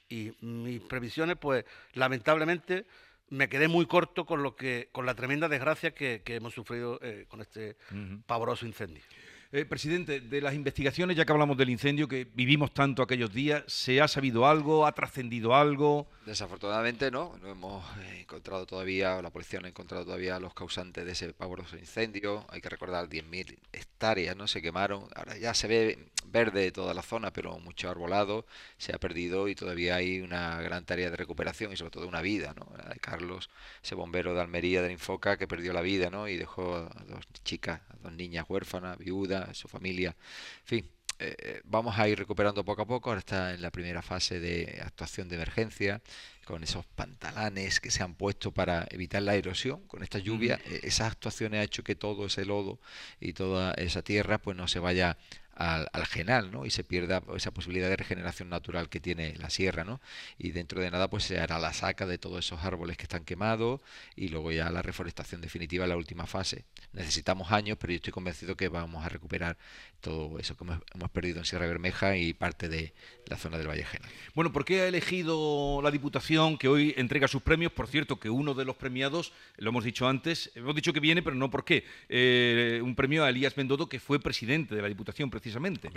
Y 0.09 0.33
mis 0.41 0.81
previsiones, 0.81 1.37
pues 1.37 1.63
lamentablemente 1.93 2.85
me 3.29 3.47
quedé 3.47 3.69
muy 3.69 3.85
corto 3.85 4.25
con 4.25 4.43
lo 4.43 4.55
que, 4.57 4.89
con 4.91 5.05
la 5.05 5.15
tremenda 5.15 5.47
desgracia 5.47 5.91
que, 5.91 6.21
que 6.25 6.35
hemos 6.35 6.53
sufrido 6.53 6.99
eh, 7.01 7.25
con 7.29 7.39
este 7.39 7.77
pavoroso 8.25 8.65
incendio. 8.65 9.03
Eh, 9.53 9.65
presidente, 9.65 10.21
de 10.21 10.39
las 10.39 10.53
investigaciones, 10.53 11.17
ya 11.17 11.25
que 11.25 11.31
hablamos 11.33 11.57
del 11.57 11.69
incendio, 11.69 12.07
que 12.07 12.25
vivimos 12.33 12.73
tanto 12.73 13.03
aquellos 13.03 13.33
días, 13.33 13.63
¿se 13.67 13.99
ha 13.99 14.07
sabido 14.07 14.47
algo? 14.47 14.85
¿Ha 14.85 14.93
trascendido 14.93 15.53
algo? 15.53 16.07
Desafortunadamente 16.25 17.11
no, 17.11 17.37
no 17.41 17.49
hemos 17.49 17.83
eh, 17.97 18.21
encontrado 18.21 18.65
todavía, 18.65 19.21
la 19.21 19.29
policía 19.29 19.59
no 19.59 19.65
ha 19.65 19.69
encontrado 19.69 20.05
todavía 20.05 20.39
los 20.39 20.53
causantes 20.53 21.05
de 21.05 21.11
ese 21.11 21.33
pavoroso 21.33 21.77
incendio. 21.77 22.45
Hay 22.47 22.61
que 22.61 22.69
recordar 22.69 23.09
10.000 23.09 23.57
hectáreas, 23.73 24.37
¿no? 24.37 24.47
Se 24.47 24.61
quemaron. 24.61 25.09
Ahora 25.15 25.37
ya 25.37 25.53
se 25.53 25.67
ve 25.67 26.11
verde 26.31 26.71
toda 26.71 26.93
la 26.93 27.01
zona, 27.01 27.33
pero 27.33 27.59
mucho 27.59 27.89
arbolado 27.89 28.45
se 28.77 28.95
ha 28.95 28.99
perdido 28.99 29.49
y 29.49 29.55
todavía 29.55 29.95
hay 29.95 30.21
una 30.21 30.61
gran 30.61 30.85
tarea 30.85 31.09
de 31.09 31.17
recuperación 31.17 31.73
y 31.73 31.75
sobre 31.75 31.91
todo 31.91 32.07
una 32.07 32.21
vida, 32.21 32.53
¿no? 32.55 32.71
De 32.87 32.99
Carlos, 33.01 33.49
ese 33.83 33.95
bombero 33.95 34.33
de 34.33 34.39
Almería, 34.39 34.81
del 34.81 34.91
Infoca, 34.91 35.37
que 35.37 35.47
perdió 35.47 35.73
la 35.73 35.81
vida, 35.81 36.09
¿no? 36.09 36.29
Y 36.29 36.37
dejó 36.37 36.75
a 36.75 37.03
dos 37.05 37.27
chicas, 37.43 37.81
a 37.89 37.97
dos 37.97 38.13
niñas 38.13 38.45
huérfanas, 38.47 38.97
viudas, 38.97 39.40
su 39.53 39.67
familia. 39.67 40.15
En 40.61 40.67
fin, 40.67 40.91
eh, 41.23 41.61
vamos 41.65 41.99
a 41.99 42.07
ir 42.07 42.17
recuperando 42.17 42.65
poco 42.65 42.81
a 42.81 42.87
poco. 42.87 43.09
Ahora 43.09 43.19
está 43.19 43.53
en 43.53 43.61
la 43.61 43.71
primera 43.71 44.01
fase 44.01 44.39
de 44.39 44.81
actuación 44.83 45.29
de 45.29 45.35
emergencia 45.35 46.01
con 46.45 46.63
esos 46.63 46.85
pantalanes 46.85 47.79
que 47.79 47.91
se 47.91 48.01
han 48.01 48.15
puesto 48.15 48.51
para 48.51 48.87
evitar 48.89 49.21
la 49.21 49.35
erosión 49.35 49.85
con 49.87 50.01
esta 50.01 50.17
lluvia, 50.17 50.59
e, 50.65 50.81
esas 50.83 51.11
actuaciones 51.11 51.59
ha 51.59 51.63
hecho 51.63 51.83
que 51.83 51.95
todo 51.95 52.25
ese 52.25 52.43
lodo 52.45 52.79
y 53.19 53.33
toda 53.33 53.73
esa 53.75 54.01
tierra 54.01 54.39
pues 54.39 54.57
no 54.57 54.67
se 54.67 54.79
vaya 54.79 55.17
al, 55.61 55.89
al, 55.93 56.05
genal, 56.05 56.51
¿no? 56.51 56.65
Y 56.65 56.71
se 56.71 56.83
pierda 56.83 57.21
esa 57.35 57.51
posibilidad 57.51 57.87
de 57.89 57.95
regeneración 57.95 58.49
natural 58.49 58.89
que 58.89 58.99
tiene 58.99 59.35
la 59.37 59.49
sierra, 59.49 59.83
¿no? 59.83 60.01
Y 60.37 60.51
dentro 60.51 60.81
de 60.81 60.89
nada, 60.89 61.09
pues 61.09 61.23
se 61.23 61.39
hará 61.39 61.59
la 61.59 61.73
saca 61.73 62.07
de 62.07 62.17
todos 62.17 62.43
esos 62.45 62.63
árboles 62.63 62.97
que 62.97 63.03
están 63.03 63.23
quemados 63.23 63.81
y 64.15 64.29
luego 64.29 64.51
ya 64.51 64.69
la 64.71 64.81
reforestación 64.81 65.41
definitiva 65.41 65.85
la 65.87 65.97
última 65.97 66.25
fase. 66.25 66.65
Necesitamos 66.93 67.51
años, 67.51 67.77
pero 67.79 67.93
yo 67.93 67.97
estoy 67.97 68.11
convencido 68.11 68.55
que 68.57 68.69
vamos 68.69 69.05
a 69.05 69.09
recuperar 69.09 69.57
todo 70.01 70.39
eso 70.39 70.57
que 70.57 70.63
hemos, 70.63 71.09
perdido 71.11 71.39
en 71.39 71.45
Sierra 71.45 71.67
Bermeja 71.67 72.17
y 72.17 72.33
parte 72.33 72.67
de 72.67 72.93
la 73.27 73.37
zona 73.37 73.57
del 73.57 73.67
Valle 73.67 73.85
Genal. 73.85 74.09
Bueno, 74.33 74.51
¿por 74.51 74.65
qué 74.65 74.81
ha 74.81 74.87
elegido 74.87 75.79
la 75.83 75.91
Diputación 75.91 76.57
que 76.57 76.67
hoy 76.67 76.93
entrega 76.97 77.27
sus 77.27 77.43
premios? 77.43 77.71
Por 77.71 77.87
cierto, 77.87 78.19
que 78.19 78.29
uno 78.29 78.53
de 78.53 78.65
los 78.65 78.75
premiados, 78.75 79.31
lo 79.57 79.69
hemos 79.69 79.83
dicho 79.83 80.07
antes, 80.07 80.51
hemos 80.55 80.73
dicho 80.73 80.91
que 80.91 80.99
viene, 80.99 81.21
pero 81.21 81.35
no 81.35 81.51
por 81.51 81.63
qué. 81.63 81.85
Eh, 82.09 82.81
un 82.83 82.95
premio 82.95 83.23
a 83.23 83.29
Elías 83.29 83.55
Mendodo, 83.57 83.87
que 83.87 83.99
fue 83.99 84.19
presidente 84.19 84.75
de 84.75 84.81
la 84.81 84.87
Diputación 84.87 85.29
precisamente. 85.29 85.50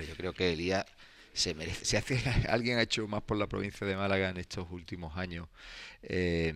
Yo 0.06 0.16
creo 0.16 0.32
que 0.32 0.52
Elías 0.52 0.84
se 1.32 1.54
merece. 1.54 1.98
Alguien 2.48 2.78
ha 2.78 2.82
hecho 2.82 3.06
más 3.06 3.22
por 3.22 3.36
la 3.36 3.46
provincia 3.46 3.86
de 3.86 3.96
Málaga 3.96 4.30
en 4.30 4.38
estos 4.38 4.66
últimos 4.70 5.16
años, 5.18 5.48
eh, 6.02 6.54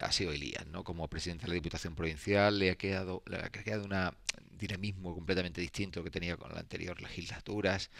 ha 0.00 0.12
sido 0.12 0.32
Elías, 0.32 0.66
¿no? 0.66 0.84
Como 0.84 1.08
presidente 1.08 1.42
de 1.42 1.48
la 1.48 1.54
Diputación 1.54 1.94
Provincial, 1.94 2.58
le 2.58 2.70
ha 2.70 2.74
quedado, 2.74 3.22
le 3.26 3.36
ha 3.36 3.48
quedado 3.50 3.84
un 3.84 3.92
dinamismo 4.58 5.14
completamente 5.14 5.60
distinto 5.60 6.04
que 6.04 6.10
tenía 6.10 6.36
con 6.36 6.50
las 6.50 6.58
anteriores 6.58 7.02
legislaturas. 7.02 7.90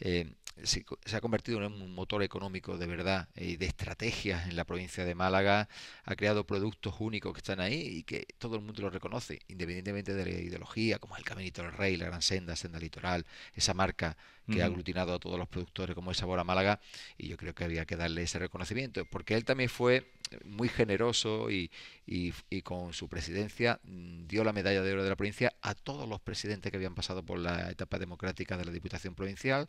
Eh, 0.00 0.32
se, 0.62 0.84
ha 1.14 1.20
convertido 1.20 1.64
en 1.64 1.72
un 1.72 1.94
motor 1.94 2.22
económico 2.22 2.76
de 2.76 2.86
verdad 2.86 3.28
y 3.34 3.56
de 3.56 3.66
estrategias 3.66 4.46
en 4.48 4.56
la 4.56 4.64
provincia 4.64 5.04
de 5.04 5.14
Málaga. 5.14 5.68
Ha 6.04 6.14
creado 6.14 6.46
productos 6.46 6.96
únicos 6.98 7.32
que 7.32 7.38
están 7.38 7.60
ahí 7.60 7.80
y 7.80 8.02
que 8.04 8.26
todo 8.38 8.56
el 8.56 8.62
mundo 8.62 8.82
lo 8.82 8.90
reconoce, 8.90 9.40
independientemente 9.48 10.14
de 10.14 10.24
la 10.24 10.30
ideología, 10.30 10.98
como 10.98 11.16
el 11.16 11.24
Caminito 11.24 11.62
del 11.62 11.72
Rey, 11.72 11.96
la 11.96 12.06
Gran 12.06 12.22
Senda, 12.22 12.56
Senda 12.56 12.78
Litoral, 12.78 13.26
esa 13.54 13.74
marca 13.74 14.16
que 14.50 14.62
ha 14.62 14.66
aglutinado 14.66 15.14
a 15.14 15.18
todos 15.18 15.38
los 15.38 15.48
productores 15.48 15.94
como 15.94 16.10
es 16.10 16.18
Sabor 16.18 16.38
a 16.38 16.44
Málaga. 16.44 16.80
Y 17.16 17.28
yo 17.28 17.36
creo 17.36 17.54
que 17.54 17.64
había 17.64 17.84
que 17.84 17.96
darle 17.96 18.22
ese 18.22 18.38
reconocimiento, 18.38 19.04
porque 19.04 19.34
él 19.34 19.44
también 19.44 19.68
fue 19.68 20.10
muy 20.44 20.68
generoso 20.68 21.50
y, 21.50 21.70
y, 22.06 22.32
con 22.62 22.92
su 22.92 23.08
presidencia 23.08 23.80
mm, 23.84 24.26
dio 24.26 24.44
la 24.44 24.52
medalla 24.52 24.82
de 24.82 24.92
oro 24.92 25.04
de 25.04 25.10
la 25.10 25.16
provincia 25.16 25.52
a 25.62 25.74
todos 25.74 26.08
los 26.08 26.20
presidentes 26.20 26.70
que 26.70 26.76
habían 26.76 26.94
pasado 26.94 27.22
por 27.22 27.38
la 27.38 27.70
etapa 27.70 27.98
democrática 27.98 28.56
de 28.56 28.64
la 28.64 28.72
Diputación 28.72 29.14
Provincial, 29.14 29.68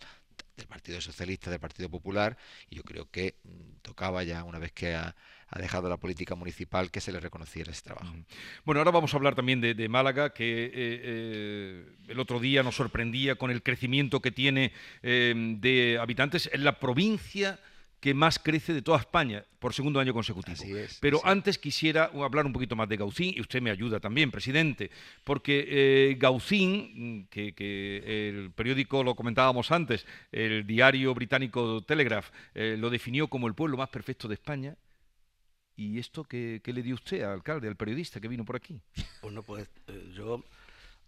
del 0.57 0.67
Partido 0.67 1.01
Socialista, 1.01 1.49
del 1.49 1.59
Partido 1.59 1.89
Popular, 1.89 2.37
y 2.69 2.75
yo 2.77 2.83
creo 2.83 3.09
que 3.09 3.35
mm, 3.43 3.81
tocaba 3.81 4.23
ya, 4.23 4.43
una 4.43 4.59
vez 4.59 4.71
que 4.71 4.95
ha, 4.95 5.15
dejado 5.59 5.89
la 5.89 5.97
política 5.97 6.35
municipal, 6.35 6.91
que 6.91 7.01
se 7.01 7.11
le 7.11 7.19
reconociera 7.19 7.71
ese 7.71 7.83
trabajo. 7.83 8.13
Bueno, 8.65 8.79
ahora 8.79 8.91
vamos 8.91 9.13
a 9.13 9.17
hablar 9.17 9.35
también 9.35 9.61
de, 9.61 9.89
Málaga, 9.89 10.33
que 10.33 10.65
eh, 10.65 10.71
eh, 10.75 11.85
el 12.07 12.19
otro 12.19 12.39
día 12.39 12.63
nos 12.63 12.75
sorprendía 12.75 13.35
con 13.35 13.51
el 13.51 13.61
crecimiento 13.61 14.21
que 14.21 14.31
tiene 14.31 14.71
eh, 15.01 15.33
de 15.59 15.97
habitantes 15.99 16.49
en 16.51 16.63
la 16.63 16.79
provincia 16.79 17.59
que 18.03 18.13
más 18.13 18.37
crece 18.37 18.73
de 18.73 18.81
toda 18.81 18.97
España 18.97 19.45
por 19.59 19.73
segundo 19.73 19.97
año 19.97 20.13
consecutivo. 20.13 20.61
Pero 20.99 21.21
antes 21.23 21.57
quisiera 21.57 22.11
hablar 22.21 22.45
un 22.45 22.51
poquito 22.51 22.75
más 22.75 22.89
de 22.89 22.97
Gaucín, 22.97 23.33
y 23.33 23.39
usted 23.39 23.61
me 23.61 23.71
ayuda 23.71 24.01
también, 24.01 24.29
presidente, 24.29 24.91
porque 25.23 25.65
eh, 25.65 26.17
Gaucín, 26.19 27.29
que, 27.29 27.53
el 28.27 28.51
periódico 28.51 29.05
lo 29.05 29.15
comentábamos 29.15 29.71
antes, 29.71 30.05
el 30.33 30.67
diario 30.67 31.13
británico 31.13 31.81
Telegraph, 31.83 32.29
eh, 32.53 32.75
lo 32.77 32.89
definió 32.89 33.29
como 33.29 33.47
el 33.47 33.53
pueblo 33.53 33.77
más 33.77 33.87
perfecto 33.87 34.27
de 34.27 34.33
España. 34.33 34.75
¿Y 35.75 35.99
esto 35.99 36.23
qué, 36.23 36.61
le 36.65 36.83
dio 36.83 36.95
usted 36.95 37.23
al 37.23 37.31
alcalde, 37.31 37.67
al 37.67 37.75
periodista 37.75 38.19
que 38.19 38.27
vino 38.27 38.45
por 38.45 38.55
aquí? 38.55 38.79
Bueno, 39.21 39.41
pues 39.43 39.67
eh, 39.87 40.11
yo 40.13 40.43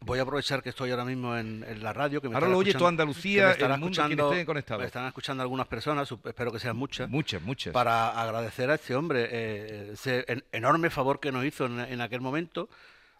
Voy 0.01 0.19
a 0.19 0.21
aprovechar 0.21 0.61
que 0.61 0.69
estoy 0.69 0.91
ahora 0.91 1.05
mismo 1.05 1.35
en, 1.35 1.65
la 1.81 1.91
radio. 1.91 2.21
Que 2.21 2.29
me 2.29 2.35
ahora 2.35 2.47
lo 2.47 2.57
oye 2.57 2.73
toda 2.73 2.89
Andalucía, 2.89 3.53
el 3.53 3.79
mundo 3.79 4.31
esté 4.31 4.45
conectado. 4.45 4.79
Me 4.81 4.85
están 4.85 5.07
escuchando 5.07 5.41
algunas 5.41 5.67
personas, 5.67 6.11
espero 6.11 6.51
que 6.51 6.59
sean 6.59 6.77
muchas. 6.77 7.09
Muchas, 7.09 7.41
muchas. 7.41 7.73
Para 7.73 8.09
agradecer 8.09 8.69
a 8.69 8.75
este 8.75 8.95
hombre 8.95 9.27
eh, 9.31 9.89
ese 9.93 10.25
enorme 10.51 10.89
favor 10.89 11.19
que 11.19 11.31
nos 11.31 11.43
hizo 11.43 11.65
en, 11.65 12.01
aquel 12.01 12.21
momento. 12.21 12.69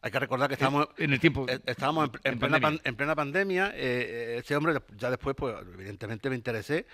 Hay 0.02 0.12
que 0.12 0.20
recordar 0.20 0.48
que 0.48 0.54
estábamos 0.54 0.90
en 0.98 1.14
el 1.14 1.20
tiempo 1.20 1.48
eh, 1.50 1.60
estábamos 1.66 2.12
en, 2.24 2.38
plena, 2.38 2.60
pandemia. 2.60 2.82
en 2.84 2.96
plena 2.96 3.16
pandemia. 3.16 3.72
Eh, 3.74 4.36
este 4.38 4.56
hombre 4.56 4.76
ya 4.96 5.10
después, 5.10 5.36
pues 5.36 5.56
evidentemente 5.74 6.30
me 6.30 6.36
interesé, 6.36 6.86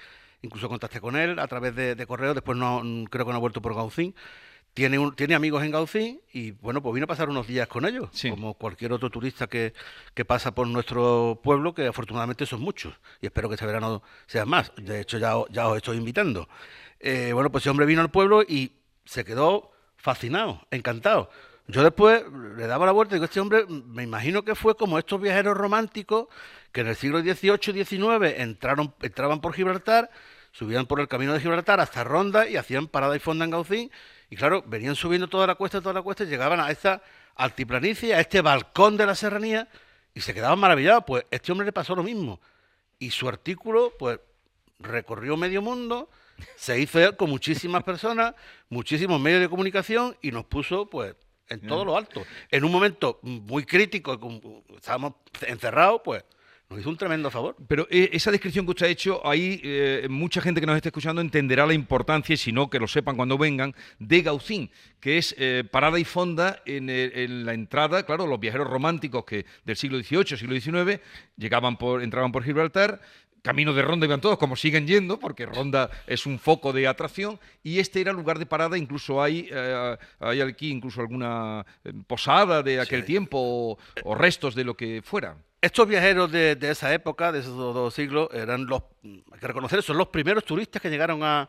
incluso 0.41 0.69
contacté 0.69 0.99
con 0.99 1.15
él 1.15 1.39
a 1.39 1.47
través 1.47 1.75
de, 1.75 2.05
correo. 2.05 2.33
Después 2.33 2.57
no 2.57 2.81
creo 3.09 3.25
que 3.25 3.31
no 3.31 3.37
ha 3.37 3.41
vuelto 3.41 3.61
por 3.61 3.75
Gaucín 3.75 4.15
tiene, 4.73 4.97
un, 4.99 5.15
tiene 5.15 5.35
amigos 5.35 5.63
en 5.63 5.71
Gaucín 5.71 6.21
y 6.31 6.51
bueno, 6.51 6.81
pues 6.81 6.93
vino 6.93 7.03
a 7.05 7.07
pasar 7.07 7.29
unos 7.29 7.47
días 7.47 7.67
con 7.67 7.85
ellos, 7.85 8.09
como 8.29 8.53
cualquier 8.53 8.93
otro 8.93 9.09
turista 9.09 9.47
que, 9.47 9.73
que, 10.13 10.23
pasa 10.23 10.55
por 10.55 10.67
nuestro 10.67 11.39
pueblo, 11.43 11.73
que 11.73 11.87
afortunadamente 11.87 12.45
son 12.45 12.61
muchos 12.61 12.93
y 13.19 13.25
espero 13.25 13.49
que 13.49 13.55
este 13.55 13.65
verano 13.65 14.01
sean 14.27 14.47
más. 14.47 14.71
De 14.77 15.01
hecho, 15.01 15.17
ya, 15.17 15.33
ya 15.49 15.67
os 15.67 15.77
estoy 15.77 15.97
invitando. 15.97 16.47
Eh, 16.99 17.31
bueno, 17.33 17.51
pues 17.51 17.63
ese 17.63 17.69
hombre 17.69 17.85
vino 17.85 18.01
al 18.01 18.11
pueblo 18.11 18.43
y 18.43 18.73
se 19.05 19.25
quedó 19.25 19.71
fascinado, 19.97 20.65
encantado. 20.71 21.29
Yo 21.67 21.83
después 21.83 22.23
le 22.57 22.67
daba 22.67 22.85
la 22.85 22.91
vuelta 22.91 23.15
y 23.15 23.17
digo, 23.17 23.25
este 23.25 23.39
hombre 23.39 23.65
me 23.67 24.03
imagino 24.03 24.43
que 24.43 24.55
fue 24.55 24.75
como 24.75 24.97
estos 24.97 25.21
viajeros 25.21 25.55
románticos 25.57 26.27
que 26.71 26.81
en 26.81 26.87
el 26.87 26.95
siglo 26.95 27.19
XVIII 27.19 27.81
y 27.81 27.85
XIX 27.85 28.39
entraron, 28.39 28.93
entraban 29.01 29.41
por 29.41 29.53
Gibraltar, 29.53 30.09
subían 30.51 30.85
por 30.85 30.99
el 30.99 31.07
camino 31.07 31.33
de 31.33 31.39
Gibraltar 31.39 31.79
hasta 31.79 32.03
Ronda 32.03 32.47
y 32.47 32.57
hacían 32.57 32.87
parada 32.87 33.15
y 33.15 33.19
fonda 33.19 33.45
en 33.45 33.51
Gaucín 33.51 33.91
y 34.31 34.37
claro, 34.37 34.63
venían 34.65 34.95
subiendo 34.95 35.27
toda 35.27 35.45
la 35.45 35.55
cuesta, 35.55 35.81
toda 35.81 35.93
la 35.93 36.01
cuesta, 36.01 36.23
y 36.23 36.27
llegaban 36.27 36.61
a 36.61 36.71
esta 36.71 37.03
altiplanicie, 37.35 38.15
a 38.15 38.21
este 38.21 38.39
balcón 38.39 38.95
de 38.95 39.05
la 39.05 39.13
serranía, 39.13 39.67
y 40.13 40.21
se 40.21 40.33
quedaban 40.33 40.57
maravillados. 40.57 41.03
Pues 41.05 41.25
este 41.29 41.51
hombre 41.51 41.65
le 41.65 41.73
pasó 41.73 41.95
lo 41.95 42.03
mismo. 42.03 42.39
Y 42.97 43.11
su 43.11 43.27
artículo, 43.27 43.93
pues, 43.99 44.21
recorrió 44.79 45.35
medio 45.35 45.61
mundo, 45.61 46.09
se 46.55 46.79
hizo 46.79 47.17
con 47.17 47.29
muchísimas 47.29 47.83
personas, 47.83 48.33
muchísimos 48.69 49.19
medios 49.19 49.41
de 49.41 49.49
comunicación, 49.49 50.15
y 50.21 50.31
nos 50.31 50.45
puso, 50.45 50.89
pues, 50.89 51.13
en 51.49 51.67
todo 51.67 51.83
lo 51.83 51.97
alto. 51.97 52.23
En 52.49 52.63
un 52.63 52.71
momento 52.71 53.19
muy 53.23 53.65
crítico, 53.65 54.17
estábamos 54.77 55.15
encerrados, 55.41 55.99
pues 56.05 56.23
nos 56.71 56.79
hizo 56.79 56.89
un 56.89 56.97
tremendo 56.97 57.29
favor. 57.29 57.57
Pero 57.67 57.85
eh, 57.91 58.09
esa 58.13 58.31
descripción 58.31 58.65
que 58.65 58.71
usted 58.71 58.85
ha 58.85 58.89
hecho, 58.89 59.27
ahí 59.27 59.59
eh, 59.61 60.07
mucha 60.09 60.41
gente 60.41 60.61
que 60.61 60.67
nos 60.67 60.77
está 60.77 60.87
escuchando 60.87 61.19
entenderá 61.19 61.65
la 61.65 61.73
importancia, 61.73 62.33
y 62.33 62.37
si 62.37 62.53
no, 62.53 62.69
que 62.69 62.79
lo 62.79 62.87
sepan 62.87 63.17
cuando 63.17 63.37
vengan, 63.37 63.75
de 63.99 64.21
Gaucín, 64.21 64.71
que 65.01 65.17
es 65.17 65.35
eh, 65.37 65.65
parada 65.69 65.99
y 65.99 66.05
fonda 66.05 66.61
en, 66.65 67.45
la 67.45 67.53
entrada, 67.53 68.05
claro, 68.05 68.25
los 68.25 68.39
viajeros 68.39 68.67
románticos 68.67 69.25
que 69.25 69.45
del 69.65 69.75
siglo 69.75 70.01
XVIII, 70.01 70.37
siglo 70.37 70.59
XIX, 70.59 71.01
llegaban 71.35 71.77
por, 71.77 72.01
entraban 72.01 72.31
por 72.31 72.43
Gibraltar, 72.43 73.01
camino 73.41 73.73
de 73.73 73.81
Ronda 73.81 74.05
iban 74.05 74.21
todos, 74.21 74.37
como 74.37 74.55
siguen 74.55 74.87
yendo, 74.87 75.19
porque 75.19 75.45
Ronda 75.45 75.89
es 76.07 76.25
un 76.25 76.39
foco 76.39 76.71
de 76.71 76.87
atracción, 76.87 77.37
y 77.63 77.79
este 77.79 77.99
era 77.99 78.13
lugar 78.13 78.39
de 78.39 78.45
parada, 78.45 78.77
incluso 78.77 79.21
hay, 79.21 79.49
hay 80.19 80.41
aquí 80.41 80.69
incluso 80.69 81.01
alguna 81.01 81.65
posada 82.07 82.63
de 82.63 82.79
aquel 82.79 83.03
tiempo 83.03 83.77
o 84.03 84.15
restos 84.15 84.55
de 84.55 84.63
lo 84.63 84.77
que 84.77 85.01
fuera. 85.03 85.35
Estos 85.61 85.87
viajeros 85.87 86.31
de, 86.31 86.57
esa 86.59 86.91
época, 86.91 87.31
de 87.31 87.41
esos 87.41 87.55
dos 87.55 87.93
siglos, 87.93 88.29
eran 88.33 88.65
los, 88.65 88.81
hay 89.03 89.39
que 89.39 89.45
reconocer, 89.47 89.83
son 89.83 89.95
los 89.95 90.07
primeros 90.07 90.43
turistas 90.43 90.81
que 90.81 90.89
llegaron 90.89 91.21
a, 91.21 91.47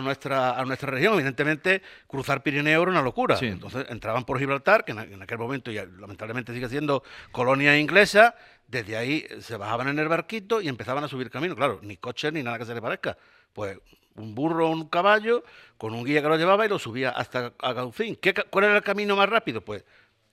nuestra, 0.00 0.52
a 0.52 0.64
nuestra 0.64 0.88
región. 0.88 1.14
Evidentemente, 1.14 1.82
cruzar 2.06 2.44
Pirineo 2.44 2.82
era 2.82 2.92
una 2.92 3.02
locura. 3.02 3.36
Entonces 3.40 3.86
entraban 3.88 4.24
por 4.24 4.38
Gibraltar, 4.38 4.84
que 4.84 4.92
en, 4.92 5.20
aquel 5.20 5.38
momento 5.38 5.72
ya 5.72 5.84
lamentablemente 5.84 6.54
sigue 6.54 6.68
siendo 6.68 7.02
colonia 7.32 7.76
inglesa. 7.76 8.36
Desde 8.68 8.96
ahí 8.96 9.26
se 9.40 9.56
bajaban 9.56 9.88
en 9.88 9.98
el 9.98 10.06
barquito 10.06 10.60
y 10.60 10.68
empezaban 10.68 11.02
a 11.02 11.08
subir 11.08 11.28
camino. 11.28 11.56
Claro, 11.56 11.80
ni 11.82 11.96
coches 11.96 12.32
ni 12.32 12.44
nada 12.44 12.56
que 12.56 12.66
se 12.66 12.74
le 12.74 12.80
parezca. 12.80 13.18
Pues 13.52 13.76
un 14.14 14.32
burro 14.32 14.68
o 14.68 14.70
un 14.70 14.88
caballo 14.88 15.42
con 15.76 15.92
un 15.92 16.04
guía 16.04 16.22
que 16.22 16.28
lo 16.28 16.36
llevaba 16.36 16.66
y 16.66 16.68
lo 16.68 16.78
subía 16.78 17.10
hasta 17.10 17.52
a 17.58 17.72
Gaucín. 17.72 18.14
¿Qué, 18.14 18.32
¿Cuál 18.32 18.66
era 18.66 18.76
el 18.76 18.82
camino 18.84 19.16
más 19.16 19.28
rápido? 19.28 19.60
Pues 19.60 19.84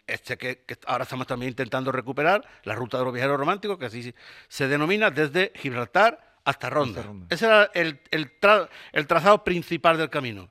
este 0.07 0.37
que, 0.37 0.63
ahora 0.85 1.03
estamos 1.03 1.27
también 1.27 1.49
intentando 1.49 1.91
recuperar, 1.91 2.47
la 2.63 2.73
ruta 2.73 2.97
de 2.97 3.03
los 3.03 3.13
viajeros 3.13 3.37
románticos, 3.37 3.77
que 3.77 3.85
así 3.85 4.13
se 4.47 4.67
denomina 4.67 5.11
desde 5.11 5.51
Gibraltar 5.55 6.37
hasta 6.45 6.69
Ronda. 6.69 7.03
Ese 7.29 7.45
era 7.45 7.69
el, 7.73 7.99
el, 8.09 9.07
trazado 9.07 9.43
principal 9.43 9.97
del 9.97 10.09
camino. 10.09 10.49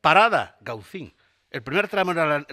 Parada, 0.00 0.56
Gaucín. 0.62 1.12
El 1.50 1.62
primer 1.62 1.88
tramo 1.88 2.12
era 2.12 2.46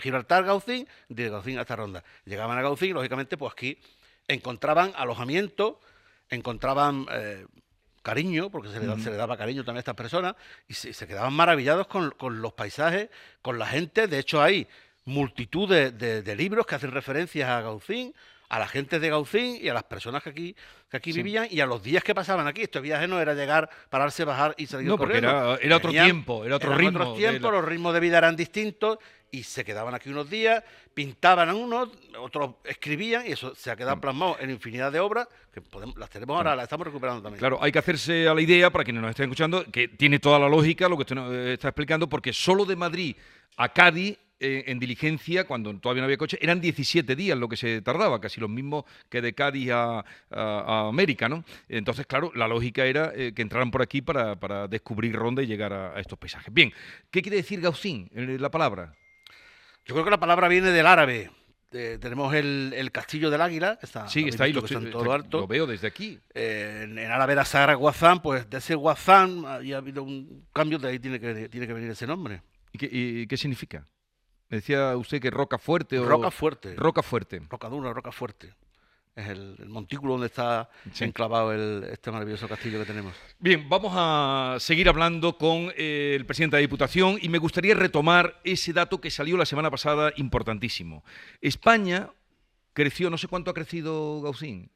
Gibraltar-Gaucín, 0.00 0.86
de 1.08 1.30
Gaucín 1.30 1.58
hasta 1.58 1.76
Ronda. 1.76 2.04
Llegaban 2.26 2.58
a 2.58 2.62
Gaucín, 2.62 2.92
lógicamente, 2.94 3.38
pues 3.38 3.52
aquí 3.52 3.78
encontraban 4.28 4.92
alojamiento, 4.96 5.80
encontraban 6.28 7.06
eh, 7.10 7.46
cariño, 8.02 8.50
porque 8.50 8.68
se 8.68 8.80
le, 8.80 9.16
daba 9.16 9.36
cariño 9.36 9.64
también 9.64 9.78
a 9.78 9.80
estas 9.80 9.94
personas, 9.94 10.34
y 10.68 10.74
se, 10.74 11.06
quedaban 11.06 11.32
maravillados 11.32 11.86
con, 11.86 12.10
con, 12.10 12.42
los 12.42 12.52
paisajes, 12.52 13.08
con 13.40 13.58
la 13.58 13.66
gente. 13.66 14.08
De 14.08 14.18
hecho, 14.18 14.42
hay 14.42 14.68
multitud 15.04 15.68
de, 15.68 16.36
libros 16.36 16.66
que 16.66 16.74
hacen 16.74 16.90
referencias 16.90 17.48
a 17.48 17.60
Gaucín. 17.60 18.14
a 18.50 18.58
la 18.58 18.66
gente 18.66 18.98
de 18.98 19.08
Gaucín 19.08 19.58
y 19.62 19.68
a 19.68 19.74
las 19.74 19.84
personas 19.84 20.24
que 20.24 20.30
aquí, 20.30 20.56
que 20.90 20.96
aquí 20.96 21.12
vivían 21.12 21.46
y 21.48 21.60
a 21.60 21.66
los 21.66 21.80
días 21.84 22.02
que 22.02 22.16
pasaban 22.16 22.48
aquí. 22.48 22.62
Este 22.62 22.80
viaje 22.80 23.06
no 23.06 23.20
era 23.20 23.32
llegar, 23.32 23.70
pararse, 23.88 24.24
bajar 24.24 24.56
y 24.58 24.66
salir 24.66 24.88
No, 24.88 24.98
corriendo. 24.98 25.28
era, 25.30 25.54
era 25.62 25.76
otro 25.76 25.90
Venían- 25.90 26.06
tiempo, 26.06 26.44
era 26.44 26.56
otro 26.56 26.70
eran 26.72 26.80
ritmo. 26.80 26.98
otros 27.00 27.16
tiempos, 27.16 27.52
la- 27.52 27.60
los 27.60 27.64
ritmos 27.68 27.94
de 27.94 28.00
vida 28.00 28.18
eran 28.18 28.34
distintos 28.34 28.98
y 29.30 29.44
se 29.44 29.64
quedaban 29.64 29.94
aquí 29.94 30.08
unos 30.08 30.28
días, 30.28 30.64
pintaban 30.92 31.48
a 31.48 31.54
unos, 31.54 31.90
otros 32.18 32.56
escribían 32.64 33.24
y 33.24 33.30
eso 33.30 33.54
se 33.54 33.70
ha 33.70 33.76
quedado 33.76 34.00
plasmado 34.00 34.36
en 34.40 34.50
infinidad 34.50 34.90
de 34.90 34.98
obras 34.98 35.28
que 35.54 35.60
podemos, 35.60 35.96
las 35.96 36.10
tenemos 36.10 36.36
ahora, 36.36 36.56
las 36.56 36.64
estamos 36.64 36.84
recuperando 36.88 37.22
también. 37.22 37.38
Claro, 37.38 37.58
hay 37.62 37.70
que 37.70 37.78
hacerse 37.78 38.26
a 38.26 38.34
la 38.34 38.40
idea, 38.40 38.70
para 38.70 38.82
quienes 38.82 39.00
nos 39.00 39.10
estén 39.10 39.26
escuchando, 39.26 39.64
que 39.70 39.86
tiene 39.86 40.18
toda 40.18 40.40
la 40.40 40.48
lógica 40.48 40.88
lo 40.88 40.96
que 40.96 41.02
usted 41.02 41.14
nos 41.14 41.32
eh, 41.32 41.52
está 41.52 41.68
explicando, 41.68 42.08
porque 42.08 42.32
solo 42.32 42.64
de 42.64 42.74
Madrid 42.74 43.14
a 43.56 43.68
Cádiz, 43.72 44.18
eh, 44.40 44.64
en 44.66 44.78
diligencia, 44.78 45.44
cuando 45.46 45.72
todavía 45.78 46.00
no 46.00 46.06
había 46.06 46.16
coche, 46.16 46.38
eran 46.40 46.60
17 46.60 47.14
días 47.14 47.38
lo 47.38 47.48
que 47.48 47.56
se 47.56 47.80
tardaba, 47.82 48.20
casi 48.20 48.40
lo 48.40 48.48
mismo 48.48 48.84
que 49.08 49.20
de 49.20 49.32
Cádiz 49.34 49.70
a, 49.70 49.98
a- 50.00 50.04
a 50.30 50.88
América, 50.88 51.28
¿no? 51.28 51.44
Entonces, 51.68 52.06
claro, 52.06 52.32
la 52.34 52.48
lógica 52.48 52.84
era 52.86 53.12
eh, 53.14 53.32
que 53.34 53.42
entraran 53.42 53.70
por 53.70 53.82
aquí 53.82 54.02
para, 54.02 54.36
para 54.40 54.66
descubrir 54.66 55.14
Ronda 55.14 55.42
y 55.42 55.46
llegar 55.46 55.72
a, 55.72 55.94
a 55.96 56.00
estos 56.00 56.18
paisajes. 56.18 56.52
Bien, 56.52 56.72
¿qué 57.10 57.22
quiere 57.22 57.36
decir 57.36 57.60
Gaucín, 57.60 58.10
eh, 58.14 58.36
la 58.40 58.50
palabra? 58.50 58.94
Yo 59.84 59.94
creo 59.94 60.04
que 60.04 60.10
la 60.10 60.20
palabra 60.20 60.48
viene 60.48 60.70
del 60.70 60.86
árabe. 60.86 61.30
Eh, 61.72 61.98
tenemos 62.00 62.34
el, 62.34 62.72
el 62.76 62.90
castillo 62.90 63.30
del 63.30 63.40
águila, 63.40 63.76
que 63.78 63.86
está, 63.86 64.08
sí, 64.08 64.26
está 64.26 64.42
ahí, 64.44 64.52
lo, 64.52 64.60
estoy- 64.64 64.76
en 64.78 64.90
todo 64.90 65.02
está- 65.02 65.04
lo 65.04 65.12
alto. 65.12 65.40
lo 65.40 65.46
veo 65.46 65.66
desde 65.68 65.86
aquí. 65.86 66.18
Eh, 66.34 66.80
en, 66.84 66.98
en 66.98 67.10
árabe 67.12 67.34
era 67.34 67.44
Sagra 67.44 67.74
Guazán, 67.74 68.20
pues 68.22 68.50
de 68.50 68.58
ese 68.58 68.74
Guazán 68.74 69.44
ha 69.46 69.54
habido 69.76 70.02
un 70.02 70.46
cambio, 70.52 70.78
de 70.80 70.88
ahí 70.88 70.98
tiene 70.98 71.20
que, 71.20 71.48
tiene 71.48 71.66
que 71.68 71.72
venir 71.72 71.90
ese 71.90 72.08
nombre. 72.08 72.42
¿Y 72.72 72.78
qué, 72.78 72.88
y 72.90 73.26
qué 73.28 73.36
significa? 73.36 73.86
Me 74.50 74.56
decía 74.58 74.96
usted 74.96 75.20
que 75.20 75.30
roca 75.30 75.58
fuerte 75.58 75.98
o... 75.98 76.04
Roca 76.04 76.30
fuerte. 76.30 76.74
Roca 76.74 77.02
fuerte. 77.02 77.40
Roca 77.48 77.68
dura, 77.68 77.92
roca 77.92 78.12
fuerte. 78.12 78.52
Es 79.14 79.28
el, 79.28 79.56
el 79.58 79.68
montículo 79.68 80.12
donde 80.12 80.26
está 80.28 80.68
Sí. 80.92 81.04
enclavado 81.04 81.52
el- 81.52 81.84
este 81.90 82.10
maravilloso 82.10 82.48
castillo 82.48 82.78
que 82.80 82.86
tenemos. 82.86 83.14
Bien, 83.38 83.68
vamos 83.68 83.92
a 83.96 84.56
seguir 84.60 84.88
hablando 84.88 85.36
con 85.38 85.72
eh, 85.76 86.14
el 86.16 86.26
presidente 86.26 86.56
de 86.56 86.62
la 86.62 86.66
Diputación 86.66 87.18
y 87.20 87.28
me 87.28 87.38
gustaría 87.38 87.74
retomar 87.74 88.40
ese 88.44 88.72
dato 88.72 89.00
que 89.00 89.10
salió 89.10 89.36
la 89.36 89.46
semana 89.46 89.70
pasada 89.70 90.12
importantísimo. 90.16 91.04
España 91.40 92.10
creció, 92.72 93.10
no 93.10 93.18
sé 93.18 93.28
cuánto 93.28 93.50
ha 93.50 93.54
crecido 93.54 94.20
Gaucín. 94.22 94.70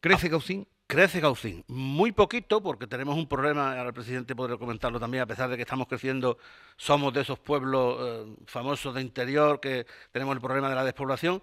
¿Crece 0.00 0.28
Gaucín? 0.28 0.66
Crece 0.86 1.20
Gaucín, 1.20 1.64
muy 1.66 2.12
poquito, 2.12 2.62
porque 2.62 2.86
tenemos 2.86 3.16
un 3.16 3.26
problema, 3.26 3.70
ahora 3.70 3.88
el 3.88 3.94
presidente 3.94 4.36
podría 4.36 4.58
comentarlo 4.58 5.00
también, 5.00 5.22
a 5.22 5.26
pesar 5.26 5.48
de 5.48 5.56
que 5.56 5.62
estamos 5.62 5.88
creciendo, 5.88 6.36
somos 6.76 7.12
de 7.14 7.22
esos 7.22 7.38
pueblos 7.38 7.96
eh, 8.00 8.36
famosos 8.46 8.94
de 8.94 9.00
interior 9.00 9.60
que 9.60 9.86
tenemos 10.12 10.34
el 10.34 10.42
problema 10.42 10.68
de 10.68 10.74
la 10.74 10.84
despoblación, 10.84 11.40